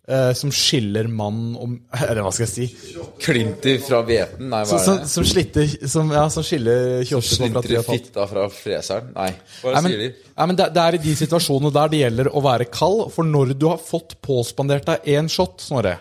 [0.09, 1.75] eh, som skiller mann og
[2.09, 2.97] Eller hva skal jeg si?
[3.23, 4.49] Klinter fra hveten?
[4.51, 5.11] Nei, hva Som, er det?
[5.13, 7.87] som, slitter, som, ja, som skiller 28 fra 3,5.
[7.93, 9.13] fitta fra freseren?
[9.15, 9.29] Nei,
[9.61, 10.09] hva Nei, men, sier de?
[10.35, 13.05] nei, men det, det er i de situasjonene der det gjelder å være kald.
[13.15, 15.95] For når du har fått påspandert deg én shot, Snorre,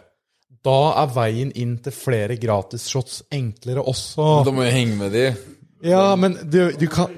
[0.67, 4.25] da er veien inn til flere gratisshots enklere også.
[4.49, 5.27] Da må jeg henge med de.
[5.87, 7.13] Ja, men du, du kan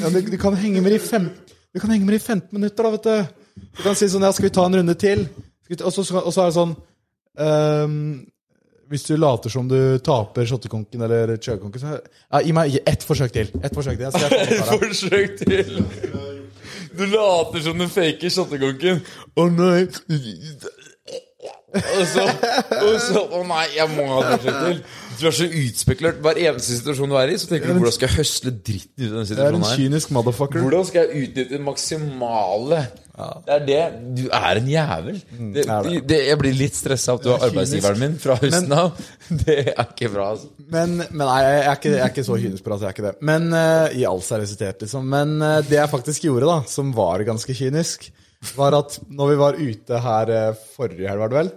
[0.00, 1.26] ja, du, du kan henge med i fem,
[1.74, 3.64] Du kan henge med i 15 minutter, da, vet du.
[3.76, 5.26] Du kan si sånn Ja, skal vi ta en runde til?
[5.70, 6.72] Og, så, er det sånn
[7.38, 7.96] um,
[8.92, 13.32] Hvis du later som du taper shottekonken eller chugkonken, så ja, Gi meg ett forsøk
[13.32, 13.52] til.
[13.62, 14.08] Ett forsøk til.
[14.08, 14.62] Jeg jeg.
[14.82, 15.82] Forsøk til!
[16.92, 19.00] Du later som du faker shottekonken.
[19.36, 19.86] Å nei
[21.72, 22.24] Og så,
[22.84, 24.82] og så Å nei, jeg må ha et forsøk til.
[25.20, 26.18] Du er så utspekulert.
[26.24, 29.06] Hver eneste situasjon du er i, så tenker du hvordan skal jeg høsle dritten ut
[29.06, 29.70] av den Jeg en situasjonen her.
[30.66, 32.82] Hvordan skal jeg utnytte det maksimale?
[33.12, 33.80] Det er det.
[34.16, 35.18] Du er en jævel.
[35.54, 36.00] Det, er det.
[36.08, 38.96] det, jeg blir litt stressa at du har er arbeidsgiveren min fra høsten av.
[39.42, 40.48] Det er ikke bra, altså.
[40.72, 42.80] Men, men nei, jeg er, ikke, jeg er ikke så kynisk på det.
[42.80, 43.14] Jeg er ikke det.
[43.28, 45.08] Men uh, I all seriøsitet, liksom.
[45.12, 48.08] Men uh, det jeg faktisk gjorde, da, som var ganske kynisk,
[48.56, 51.52] var at når vi var ute her uh, forrige helg, var det vel?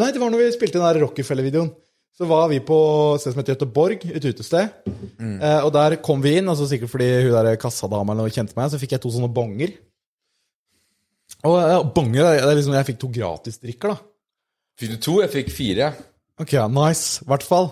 [0.00, 1.74] Nei, det var når vi spilte den Rockefeller-videoen.
[2.14, 2.76] Så var vi på
[3.16, 4.70] et sted som heter Göteborg, et utested.
[5.18, 8.78] Eh, og der kom vi inn, altså sikkert fordi hun der kassadama kjente meg, så
[8.78, 9.74] fikk jeg to sånne bonger.
[11.44, 13.96] Og bange, det er liksom, jeg fikk to gratisdrikker, da.
[14.80, 15.16] Fikk du to?
[15.22, 15.90] Jeg fikk fire.
[16.40, 17.20] Ok, nice.
[17.22, 17.68] I hvert fall.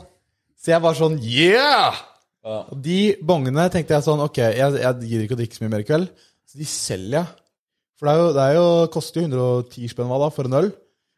[0.63, 1.97] Så jeg var sånn Yeah!
[2.43, 2.59] Ja.
[2.75, 5.71] Og de bongene tenkte jeg sånn Ok, jeg, jeg gidder ikke å drikke så mye
[5.77, 6.09] mer i kveld,
[6.51, 7.29] så de selger jeg.
[7.99, 8.65] For det, er jo, det er jo,
[8.95, 10.71] koster jo 110 spenn hva da, for en øl.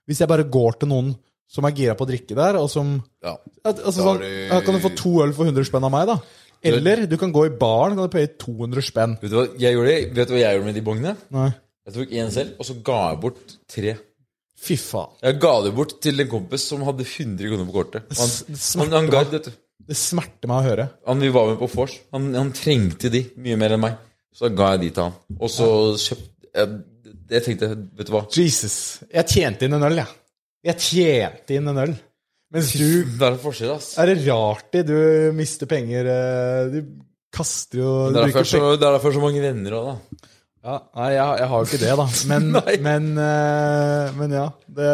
[0.05, 1.15] Hvis jeg bare går til noen
[1.55, 2.95] som er gira på å drikke der, og som
[3.25, 3.35] Ja.
[3.65, 6.19] altså, sånn, du- ja, Kan du få to øl for 100 spenn av meg, da?
[6.65, 9.17] Eller du kan gå i baren og paye 200 spenn.
[9.21, 9.97] Vet du hva jeg gjorde?
[10.17, 11.17] Vet du hva jeg gjorde med de bongene?
[11.33, 11.51] Nei.
[11.85, 13.95] Jeg tok én selv, og så ga jeg bort tre.
[14.65, 15.13] Fy faen.
[15.21, 18.07] Jeg ga det bort til en kompis som hadde 100 kroner på kortet.
[18.17, 19.53] Han, det, smerter han, han ga.
[19.85, 20.89] Det smerter meg å høre.
[21.11, 21.99] Han vi var med på vors.
[22.17, 24.01] Han, han trengte de mye mer enn meg.
[24.35, 25.19] Så da ga jeg de til han.
[25.37, 25.69] Og så
[26.07, 26.81] kjøpte jeg,
[27.35, 28.77] jeg tenkte, vet du hva Jesus.
[29.13, 30.21] Jeg tjente inn en øl, jeg.
[30.65, 31.95] Jeg tjente inn en øl.
[32.55, 33.95] Mens du Det er en forskjell, ass.
[34.01, 34.85] Er det rart det?
[34.89, 34.97] du
[35.35, 36.79] mister penger eh, Du
[37.35, 40.29] kaster jo er det er derfor så mange venner òg, da.
[40.65, 42.07] Ja, nei, jeg, jeg har jo ikke det, da.
[42.31, 42.51] Men,
[42.87, 44.49] men, uh, men ja.
[44.65, 44.91] Det,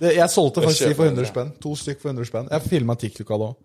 [0.00, 1.54] det, jeg solgte faktisk de for 100 spenn.
[1.62, 2.50] To stykk for 100 spenn.
[2.52, 3.62] Jeg filma TikTok av det òg.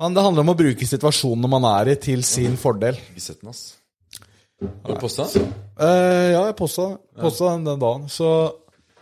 [0.00, 2.96] Men det handler om å bruke situasjonen man er i, til sin fordel.
[3.14, 5.52] Har du posta den?
[5.78, 6.88] Eh, ja, jeg posta,
[7.20, 8.08] posta den den dagen.
[8.10, 8.30] Så,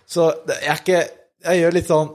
[0.09, 1.03] så det, jeg er ikke
[1.43, 2.11] Jeg gjør litt sånn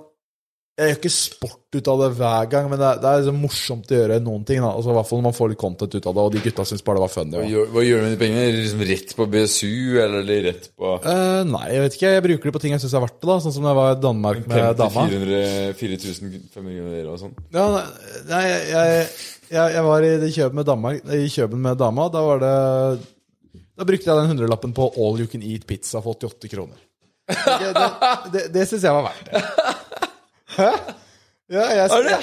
[0.78, 3.38] Jeg gjør ikke sport ut av det hver gang, men det er, det er liksom
[3.42, 4.60] morsomt å gjøre noen ting.
[4.62, 4.76] Da.
[4.78, 6.66] Altså, I hvert fall når man får litt content ut av det, og de gutta
[6.70, 7.40] syns bare det var funny.
[7.50, 8.44] Hva hva gjør du med de pengene?
[8.54, 9.72] Liksom rett på BSU,
[10.04, 12.12] eller eller rett på uh, nei, jeg vet ikke.
[12.14, 13.30] Jeg bruker det på ting jeg syns er verdt det.
[13.32, 15.08] da Sånn som da jeg var i Danmark med dama.
[15.16, 17.34] 400 4500 og sånn?
[17.58, 17.66] Ja,
[18.30, 19.10] nei, jeg,
[19.50, 22.08] jeg, jeg, var i Køben med Danmark I Køben med dama.
[22.14, 22.54] Da var det
[23.82, 26.78] Da brukte jeg den hundrelappen på all you can eat pizza for 88 kroner.
[27.28, 27.92] Det, det,
[28.32, 29.86] det, det syns jeg var verdt det.
[30.58, 30.70] Hæ?
[31.48, 32.22] Ja, jeg, jeg,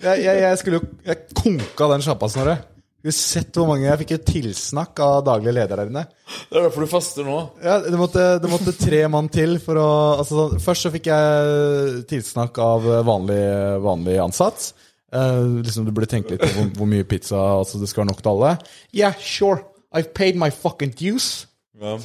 [0.00, 2.54] jeg, jeg, jeg skulle jo Jeg konka den sjappa, Snorre.
[2.98, 6.04] Du har sett hvor mange Jeg fikk jo tilsnakk av daglig leder der inne.
[6.48, 7.36] Det er derfor du faster nå.
[7.62, 9.88] Ja, det måtte, det måtte tre mann til for å
[10.18, 13.42] altså, sånn, Først så fikk jeg tilsnakk av vanlig,
[13.84, 14.70] vanlig ansatt.
[15.14, 18.12] Uh, liksom Du burde tenke litt på hvor, hvor mye pizza altså, det skal være
[18.14, 18.54] nok til alle.
[18.96, 19.60] Yeah, sure.
[19.92, 21.46] I've paid my fucking dues.
[21.80, 21.98] Ja.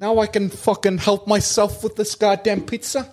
[0.00, 3.06] Now I can fucking help myself with this goddamn pizza.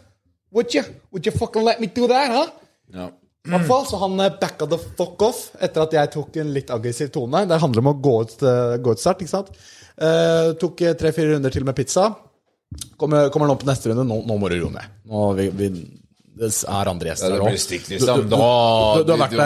[0.56, 0.84] Would you?
[1.12, 2.50] Would you fucking let me do that, huh?
[2.94, 3.10] ja.
[3.48, 6.50] I hvert fall, så han eh, backa the fuck off etter at jeg tok en
[6.52, 7.46] litt aggressiv tone.
[7.48, 9.54] Det handler om å gå ut, eh, gå ut start, ikke sant.
[9.98, 12.10] Uh, tok tre-fire runder til med pizza.
[13.00, 14.04] Kommer, kommer opp på neste runde.
[14.06, 14.92] Nå, nå må du roe ned.
[15.10, 15.70] Nå, vi, vi,
[16.38, 17.50] det er andre gjester òg.
[17.56, 18.28] liksom.
[18.28, 19.38] du, du, du, du, har vært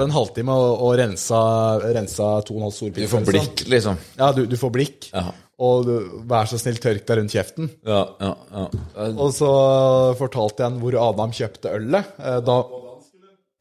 [0.00, 1.40] der, en halvtime og, og rensa,
[1.84, 4.00] rensa to og en halv stor Du får blikk, liksom.
[4.18, 5.10] Ja, du, du får blikk.
[5.12, 5.28] Ja.
[5.56, 5.92] Og du,
[6.28, 7.70] vær så snill, tørk deg rundt kjeften.
[7.88, 8.64] Ja, ja, ja.
[9.16, 9.48] Og så
[10.18, 12.10] fortalte jeg ham hvor Adam kjøpte ølet.
[12.20, 12.58] eh, Da,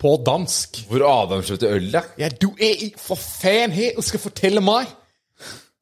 [0.03, 0.81] på dansk.
[0.89, 2.29] Hvor Adam kjøpte øl, ja.
[2.41, 4.91] Du er i for faen her og skal fortelle meg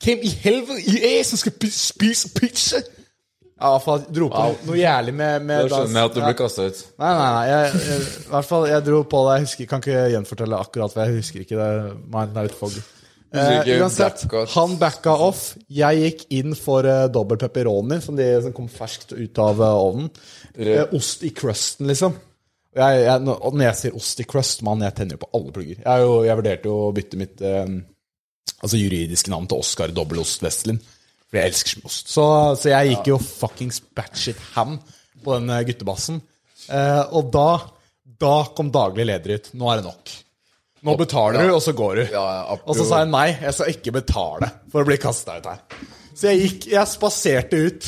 [0.04, 2.84] hvem i helvete i er som skal spise pizza?
[3.64, 6.22] Ja, hvert fall dro på noe, noe jævlig med, med Da skjønner jeg at du
[6.26, 6.80] ble kasta ut.
[7.00, 7.44] Nei, nei, nei.
[7.48, 9.36] Jeg, jeg, I hvert fall, jeg dro på det.
[9.38, 11.70] Jeg husker, kan ikke gjenfortelle akkurat, for jeg husker ikke det.
[12.12, 12.58] Mind er litt
[13.34, 14.24] Eh, ikke uansett,
[14.54, 15.56] han backa off.
[15.74, 19.72] Jeg gikk inn for uh, dobbel pepperoni, som, de, som kom ferskt ut av uh,
[19.74, 20.12] ovnen.
[20.54, 22.14] Eh, ost i crusten, liksom.
[22.78, 25.82] Jeg, jeg, når- jeg sier ost i crust, mann, jeg tenner jo på alle plugger.
[25.82, 27.74] Jeg, jo, jeg vurderte jo å bytte mitt eh,
[28.64, 30.80] altså juridiske navn til Oskar Dobbelost Westlin.
[31.30, 32.10] For jeg elsker ost.
[32.14, 32.26] Så,
[32.62, 34.78] så jeg gikk jo fuckings batshit ham
[35.26, 36.22] på den eh, guttebassen.
[36.70, 37.48] Eh, og da,
[38.22, 39.50] da kom daglig leder ut.
[39.58, 40.14] Nå er det nok.
[40.84, 42.04] Nå betaler du, og så går du.
[42.18, 45.62] Og så sa jeg nei, jeg skal ikke betale for å bli kasta ut her.
[46.14, 47.88] Så jeg gikk, jeg spaserte ut.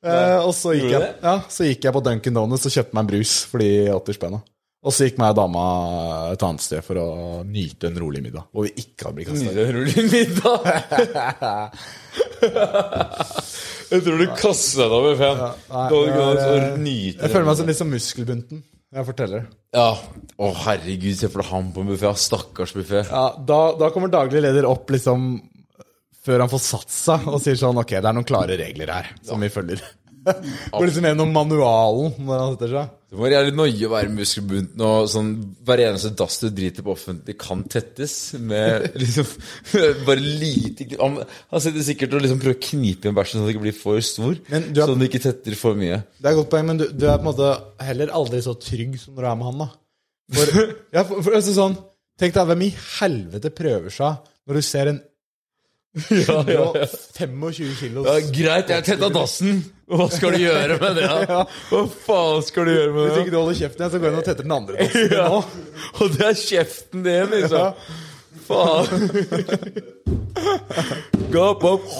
[0.00, 3.02] Eh, og så gikk, jeg, ja, så gikk jeg på Dunkin' Donuts og kjøpte meg
[3.04, 4.40] en brus for de 80 spenna.
[4.80, 5.62] Og så gikk meg og dama
[6.32, 7.08] et annet sted for å
[7.44, 8.46] nyte en rolig middag.
[8.48, 9.58] Hvor vi ikke hadde blitt kasta ut.
[9.60, 10.60] en rolig middag.
[13.90, 17.90] Jeg tror du kasta deg over nei, er, nyte Jeg føler meg som litt som
[17.92, 18.62] muskelbunten.
[18.90, 19.44] Jeg forteller.
[19.76, 19.92] Ja.
[20.40, 22.10] Å, herregud, se for deg han på en buffé.
[22.18, 23.04] Stakkars buffé.
[23.06, 25.32] Ja, da, da kommer daglig leder opp liksom
[26.20, 29.12] før han får satt seg, og sier sånn Ok, det er noen klare regler her
[29.24, 29.80] som vi følger.
[30.72, 32.96] Går liksom gjennom manualen når han setter seg.
[33.10, 35.30] Det må jævlig nøye å være muskelbunten og sånn
[35.66, 39.26] Hver eneste dass du driter på offentlig, kan tettes med liksom
[40.06, 41.18] Bare lite Han,
[41.50, 43.78] han sitter sikkert og liksom prøver å knipe igjen bæsjen sånn at den ikke blir
[43.80, 44.38] for stor.
[44.46, 46.02] Er, så Sånn den ikke tetter for mye.
[46.20, 47.52] Det er et godt poeng, men du, du er på en måte
[47.82, 49.70] heller aldri så trygg som når du er med han, da.
[50.36, 50.64] For,
[50.96, 51.78] ja, for, for altså sånn
[52.20, 54.98] Tenk deg, hvem i helvete prøver seg når du ser en
[55.90, 59.56] 125 kilos Ja, Greit, jeg tetta dassen.
[59.90, 61.08] Hva skal du gjøre med det?
[61.26, 61.40] da?
[61.70, 63.08] Hva faen skal du gjøre med det?
[63.10, 65.26] Hvis ikke du holder kjeften så går jeg og tetter den andre dassen Ja.
[65.26, 65.40] nå.
[65.98, 67.66] Og det er kjeften din, liksom.
[68.46, 69.10] Faen.
[71.34, 71.86] Gap opp.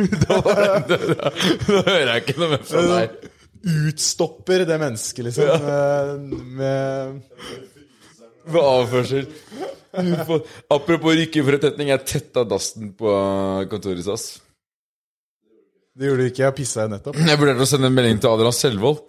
[0.00, 0.36] Da
[0.86, 1.30] det Da
[1.66, 3.16] hører jeg ikke noe mer fra deg.
[3.90, 5.44] Utstopper det mennesket, liksom.
[5.64, 6.06] Med,
[6.60, 7.69] med
[8.50, 9.26] Med avførsel.
[10.70, 13.14] Apropos rykke for etterretning, jeg tetta dassen på
[13.70, 14.28] kontoret SAS.
[15.98, 16.44] Det gjorde du ikke.
[16.46, 17.18] Jeg pissa nettopp.
[17.18, 19.02] Jeg vurderte å sende en melding til Adrian Selvold.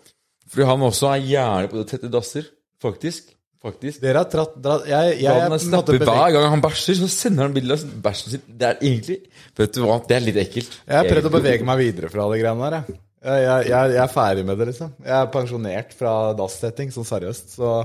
[0.51, 2.49] Fordi han også er gjerne på det tette dasser,
[2.83, 3.29] faktisk.
[3.61, 4.01] Faktisk.
[4.01, 7.53] Dere har tratt dratt, Jeg, jeg, en snapper Hver gang han bæsjer, så sender han
[7.53, 8.43] bilde av bæsjen sin.
[8.57, 9.19] Det er egentlig
[9.59, 10.79] Vet du hva, det er litt ekkelt.
[10.87, 12.77] Jeg har prøvd å bevege meg videre fra de greiene der.
[12.79, 12.97] Jeg.
[13.21, 14.95] Jeg, jeg, jeg, jeg er ferdig med det, liksom.
[15.05, 17.53] Jeg er pensjonert fra dassetting, sånn seriøst.
[17.53, 17.75] Så,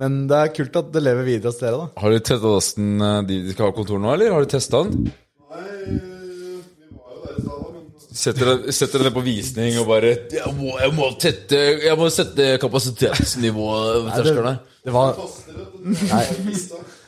[0.00, 2.02] men det er kult at det lever videre hos dere, da.
[2.02, 4.82] Har du testa dassen eh, de de skal ha kontor nå, eller har du testa
[4.86, 5.12] den?
[8.14, 11.98] Setter deg, setter deg ned på visning og bare Jeg må, jeg må, tette, jeg
[11.98, 14.60] må sette kapasitetsnivået terskelen her.
[14.86, 15.18] Det var
[15.82, 16.22] Nei,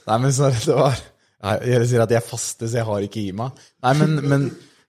[0.08, 0.98] nei men snarere, det var
[1.46, 3.62] Nei, Jeg sier at jeg faster, så jeg har ikke i meg.
[3.86, 4.46] Nei, men, men,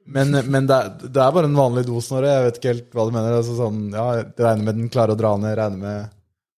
[0.09, 2.31] men, men det, er, det er bare en vanlig dos, Snorre.
[2.33, 3.37] Jeg vet ikke helt hva du mener.
[3.37, 6.16] Altså, sånn, ja, regner med den klarer å dra ned, regner med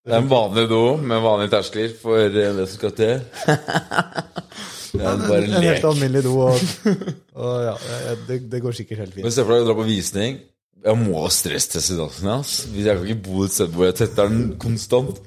[0.09, 3.19] Det er en vanlig do med vanlige terskler for eh, det som skal til.
[4.89, 6.57] Det er bare En en helt alminnelig do, og,
[7.45, 7.73] og ja,
[8.25, 9.35] det, det går sikkert helt Men fint.
[9.35, 10.39] se for deg å dra på visning.
[10.81, 12.53] Jeg må stressteste dassen hans.
[12.73, 15.19] Hvis jeg kan ikke bo et sted hvor jeg tetter den konstant.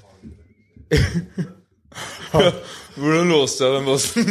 [2.98, 4.26] Hvordan låser jeg den dassen?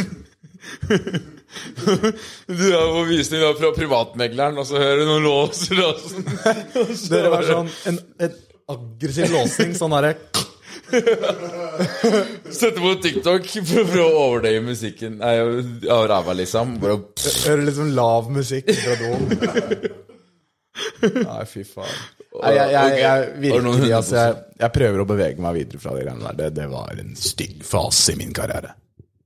[2.52, 6.28] Du er på visning da fra privatmegleren, og så hører du noen låser dassen.
[7.08, 8.36] Dere var sånn en, en
[8.70, 10.14] aggressiv låsning, sånn derre
[12.52, 15.34] Sette på TikTok for å prøve å overdøye musikken Nei,
[15.92, 16.76] av ræva, liksom.
[16.82, 16.98] Bare
[17.46, 19.22] Hører liksom lav musikk fra doen.
[21.02, 21.96] Nei, fy faen.
[22.32, 26.04] Nei, jeg, jeg, jeg, virkelig, altså, jeg, jeg prøver å bevege meg videre fra de
[26.06, 26.38] greiene der.
[26.38, 28.72] Det, det var en stygg fase i min karriere.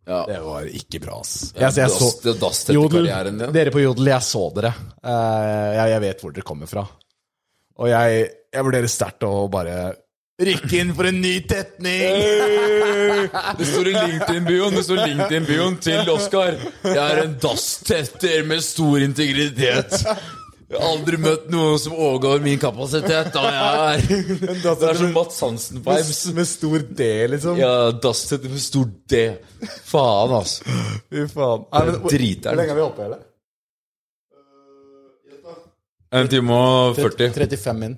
[0.07, 0.21] Ja.
[0.29, 1.53] Det var ikke bra, ass.
[1.59, 3.53] Jeg så- det er dass etter Jodel, karrieren din.
[3.55, 4.73] Dere på Jodel, jeg så dere.
[5.03, 6.85] Uh, Jeg, jeg vet hvor dere kommer fra.
[7.77, 9.77] Og jeg, jeg vurderer sterkt å bare
[10.37, 13.29] rykke inn for en ny tetning!
[13.57, 16.59] Det står i LinkedIn-bioen LinkedIn-bioen til Oskar.
[16.85, 20.03] Jeg er en dasstetter med stor integritet.
[20.67, 23.31] Jeg har aldri møtt noen som overgår min kapasitet.
[23.33, 26.23] Da jeg er Det er som Mats Hansen-vibes.
[26.35, 27.61] Med stor D, liksom.
[27.61, 29.23] Ja, dasstetter med stor D.
[29.87, 30.67] Faen, altså.
[31.07, 31.69] Fy faen.
[31.71, 33.25] Nei, men, hvor, hvor lenge har vi oppe, eller?
[36.17, 37.31] En time og 40.
[37.35, 37.97] 35 min.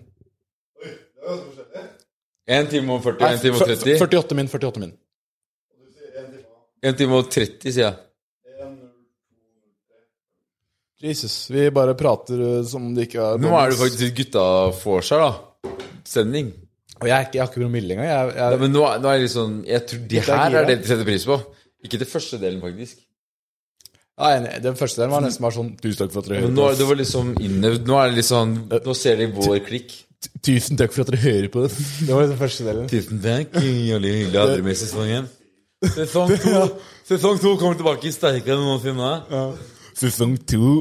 [2.49, 3.97] En time og 40, en time og 30.
[4.01, 4.93] 48 min, 48 min.
[6.89, 7.97] En time og 30, sier jeg.
[10.99, 14.45] Jesus, vi bare prater uh, som om det ikke er Nå er det faktisk gutta
[14.81, 15.77] får seg, da.
[16.09, 16.49] Sending.
[16.99, 18.09] Og jeg, er ikke, jeg har ikke promille engang.
[18.09, 18.49] Jeg, jeg...
[18.57, 20.77] Nei, men nå, er- nå er det litt sånn Jeg tror er her er det
[20.81, 21.37] de setter pris på.
[21.87, 23.05] Ikke det første delen, faktisk.
[24.19, 24.57] ja, enig.
[24.65, 26.73] Den første delen var nesten bare sånn Tusen takk for at dere hører nå, på
[26.73, 27.87] er- det var liksom innøvd.
[27.93, 28.57] Nå er det sånn
[28.89, 29.95] Nå ser de vår klikk.
[30.43, 31.73] Tusen takk for at dere hører på det.
[32.07, 32.89] Det var den første delen.
[32.91, 33.59] Tusen takk.
[33.63, 35.29] Jævlig hyggelig å ha dere med i sesongen.
[35.95, 36.63] Sesong to
[37.07, 39.11] Sesong to kommer tilbake sterkere enn noensinne.
[39.99, 40.73] Sesong to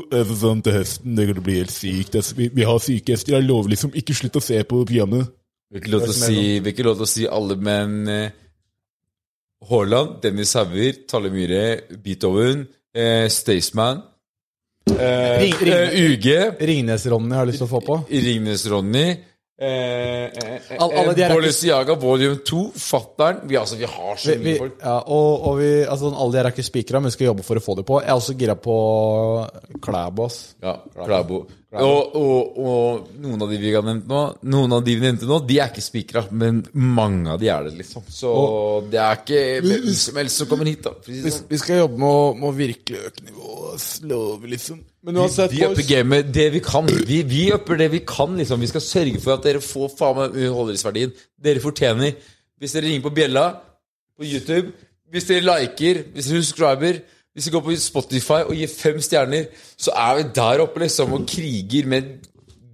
[0.41, 2.17] sånn til høsten, det kommer til å bli helt sykt.
[2.38, 3.38] Vi, vi har syke gjester.
[3.38, 5.29] Jeg lover liksom ikke slutt å se på programmet.
[5.73, 8.35] har ikke si, ikke lov til å si alle, men eh,
[9.69, 11.63] Haaland, Dennis Hauger, Talle Myhre,
[12.03, 14.01] Beethoven, eh, Staysman,
[14.95, 16.27] eh, Ring- ring- eh, UG,
[16.59, 17.97] Ringnes-Ronny har jeg lyst til å få på.
[18.09, 19.07] Ringnes-Ronny
[19.60, 23.86] eh, eh, eh, alle de her er ikke- Bolesiaga, Volume 2, Fattern vi, altså, vi
[23.86, 24.80] har så mye vi, folk.
[24.84, 27.43] ja, og, og vi, altså, alle de her er ikke spikra, men vi skal jobbe
[27.43, 28.01] for å få dem på.
[28.01, 28.76] Jeg er også gira på
[29.82, 30.26] Klæbo.
[30.26, 30.55] ass.
[30.64, 31.45] Ja, Klæbo.
[31.78, 35.28] Og, og, og noen av de vi har nevnt nå, Noen av de vi nevnte
[35.28, 38.05] nå, de er ikke spikra, men mange av de er det, liksom.
[38.10, 38.32] Så
[38.89, 40.93] det er ikke hvem som helst som kommer hit, da.
[40.95, 41.49] for å si det Vi, sånn.
[41.51, 43.74] vi skal jobbe med å, med å virkelig øke nivået.
[43.76, 43.89] ass.
[44.08, 44.80] Lover, liksom.
[45.08, 46.89] Men uansett, Vi upper boys, gamet det vi kan.
[47.08, 48.60] Vi, vi upper det vi kan, liksom.
[48.60, 52.18] Vi skal sørge for at dere får faen meg underholdningsverdien dere fortjener.
[52.60, 53.45] Hvis dere ringer på bjella
[54.18, 54.74] på YouTube,
[55.14, 56.99] hvis dere liker, hvis dere subscriber,
[57.32, 59.47] hvis dere går på Spotify og gir fem stjerner,
[59.80, 62.12] så er vi der oppe, liksom, og kriger med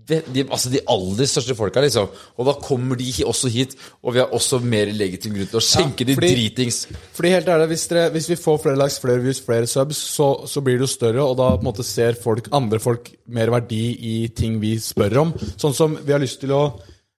[0.07, 2.09] de, de, altså de aller største folka, liksom.
[2.37, 5.63] Og da kommer de også hit, og vi har også mer legitim grunn til å
[5.63, 6.79] skjenke de fordi- dritings.
[7.15, 10.31] Fordi helt ærlig, hvis, dere, hvis vi får flere likes, flere views, flere subs, så,
[10.49, 13.53] så blir det jo større, og da på en måte ser folk, andre folk mer
[13.53, 15.33] verdi i ting vi spør om.
[15.55, 16.65] Sånn som vi har lyst til å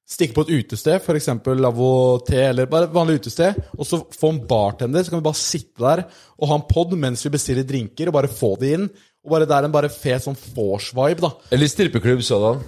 [0.05, 1.31] stikke på et utested, f.eks.
[1.57, 1.89] Lavvo
[2.27, 5.39] Te, eller bare et vanlig utested, og så få en bartender, så kan vi bare
[5.41, 6.03] sitte der
[6.37, 8.85] og ha en pod mens vi bestiller drinker, og bare få det inn.
[9.25, 11.31] Og bare Det er en bare fet sånn vors-vibe, da.
[11.55, 12.59] Eller strippeklubb sådan.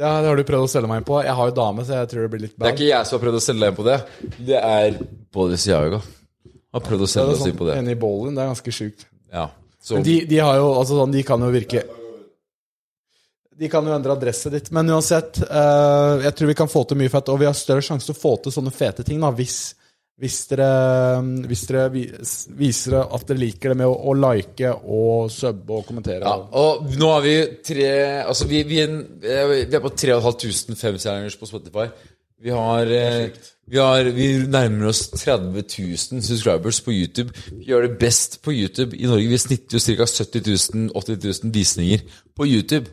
[0.00, 1.18] Har, det har du prøvd å selge meg inn på.
[1.26, 3.18] Jeg har jo dame, så jeg tror det blir litt Det er ikke jeg som
[3.18, 3.98] har prøvd å selge deg inn på det.
[4.50, 6.00] Det er både Bolesiaga.
[6.70, 7.78] Har prøvd å selge oss inn på sånn, det.
[7.82, 9.06] Enig i bowlen, det er ganske sjukt.
[9.32, 9.48] Ja.
[9.82, 11.80] Så Men de, de har jo altså sånn, De kan jo virke
[13.56, 14.70] De kan jo endre adresset ditt.
[14.76, 17.28] Men uansett, uh, jeg tror vi kan få til mye fett.
[17.32, 19.58] Og vi har større sjanse til å få til sånne fete ting da, hvis,
[20.20, 20.68] hvis dere,
[21.48, 21.86] hvis dere
[22.58, 26.28] viser at dere liker det med å, å like og subbe og kommentere.
[26.28, 27.88] ja, og nå har vi tre
[28.20, 31.88] Altså, vi, vi, er, vi er på 3500 femstjerners på Spotify.
[32.40, 33.32] Vi har, eh,
[33.68, 37.32] vi har Vi nærmer oss 30 000 subscribers på YouTube.
[37.50, 39.28] Vi gjør det best på YouTube i Norge.
[39.28, 40.06] Vi snitter jo ca.
[40.06, 40.40] 70
[40.92, 42.00] 000-80 000 visninger
[42.36, 42.92] på YouTube.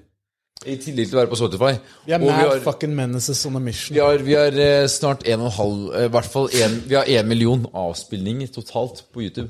[0.65, 1.73] I tillegg til å være på Spotify.
[2.07, 3.93] Vi er Og mad har- fucking menaces on a mission.
[3.95, 6.83] Vi har, vi har eh, snart en og en halv eh, I hvert fall en,
[6.87, 9.49] Vi har én million avspillinger totalt på YouTube.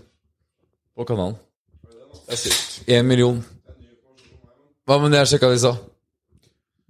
[0.98, 1.36] På kanalen.
[2.28, 2.84] Det er sykt.
[2.88, 3.44] Én million.
[4.88, 5.74] Hva med det jeg sjekka de sa?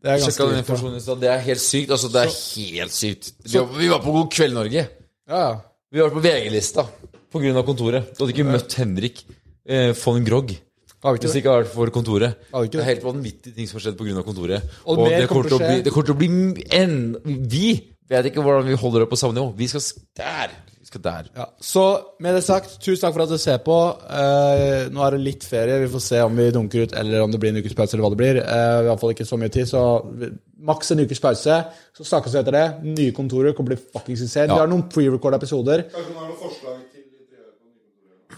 [0.01, 1.19] Det er ganske stad.
[1.21, 1.91] Det er helt sykt.
[1.91, 3.31] Altså, det er helt sykt.
[3.43, 4.87] Vi var, vi var på God kveld, Norge.
[5.27, 5.55] Ja, ja.
[5.91, 8.13] Vi var på VG-lista av kontoret.
[8.17, 9.25] Du hadde ikke møtt Henrik
[9.67, 10.55] eh, von Grogg.
[11.03, 12.37] Har vi ikke Hvis ikke vært for kontoret.
[12.51, 14.23] Har vi ikke Det er helt vanvittige ting som har skjedd pga.
[14.25, 14.63] kontoret.
[14.85, 17.17] Og Og, det kommer til å bli, det kommer til å bli en,
[17.47, 17.67] Vi
[18.09, 19.53] vet ikke hvordan vi holder det på samme nivå.
[19.55, 19.81] Vi skal
[20.17, 20.55] der.
[20.79, 21.23] Vi skal der.
[21.35, 21.45] Ja.
[21.61, 21.83] Så
[22.19, 23.75] med det sagt, tusen takk for at du ser på.
[24.09, 25.81] Eh, nå er det litt ferie.
[25.83, 28.07] Vi får se om vi dunker ut, eller om det blir en ukes pause, eller
[28.07, 28.37] hva det blir.
[28.41, 29.83] Eh, vi har i fall ikke så mye tid, så
[30.17, 30.31] vi-
[30.63, 31.65] maks en ukes pause.
[31.93, 32.83] Så snakkes vi etter det.
[32.83, 34.15] Nye kontorer kommer til å bli fucking
[34.49, 34.55] Ja.
[34.55, 35.83] Vi har noen pre-record episoder.
[35.91, 36.96] Forslag til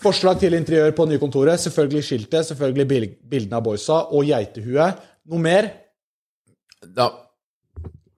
[0.04, 1.60] interiør på nye kontoret.
[1.60, 2.88] Selvfølgelig skiltet, selvfølgelig
[3.30, 4.90] bildene av boysa og geitehue.
[5.30, 5.70] Noe mer?
[6.96, 7.10] Da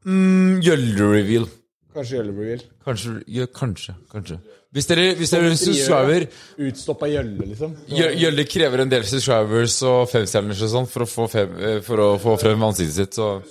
[0.06, 1.48] mm, Gjølle-reveal.
[1.92, 2.62] Kanskje Gjølle-reveal.
[2.86, 4.38] Kanskje, ja, kanskje, kanskje.
[4.72, 6.24] Hvis dere, hvis dere er subscriber
[6.64, 7.74] Utstoppa Gjølle, liksom.
[7.92, 11.04] Gjø- Gjølle krever en del subscribers og femstjerners og sånn for
[11.36, 13.42] eh, for å få frem ansiktet sitt, så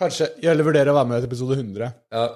[0.00, 1.92] Kanskje Gjølle vurderer å være med i episode 100.
[2.14, 2.26] ja.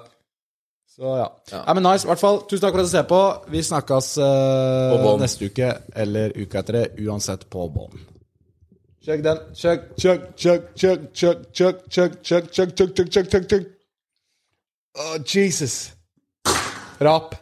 [0.99, 1.27] Så ja.
[1.51, 1.73] ja.
[1.73, 2.03] men nice.
[2.03, 3.19] I hvert fall, tusen takk for at du ser på.
[3.53, 6.85] Vi snakkes uh, neste uke eller uka etter det.
[7.05, 7.95] Uansett på bånd.
[9.05, 9.39] Chugg den.
[9.55, 13.65] Chugg, chugg, chugg, chugg, chugg, chugg, chugg, chugg, chugg, chugg, chugg, chugg, chugg, chugg.
[14.99, 15.91] Oh, Jesus.
[16.99, 17.35] Rap.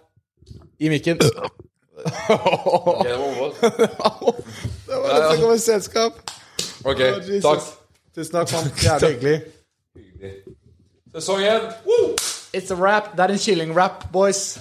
[0.80, 1.18] I mikken.
[1.18, 1.32] Det
[5.02, 6.14] var dette kommer selskap.
[6.86, 7.62] Ok, Oh, takk.
[8.16, 8.72] Tusen takk, mann.
[8.86, 9.42] Jævlig hyggelig.
[11.16, 11.72] Sesong én.
[12.58, 13.14] It's a rap.
[13.14, 14.58] Det er en kylling-rap, boys.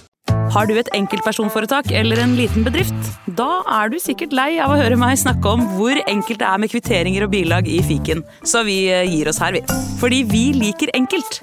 [0.53, 3.09] Har du et enkeltpersonforetak eller en liten bedrift?
[3.39, 6.61] Da er du sikkert lei av å høre meg snakke om hvor enkelt det er
[6.61, 9.63] med kvitteringer og bilag i fiken, så vi eh, gir oss her, vi.
[10.01, 11.41] Fordi vi liker enkelt.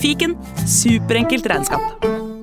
[0.00, 0.38] Fiken
[0.68, 2.35] superenkelt regnskap.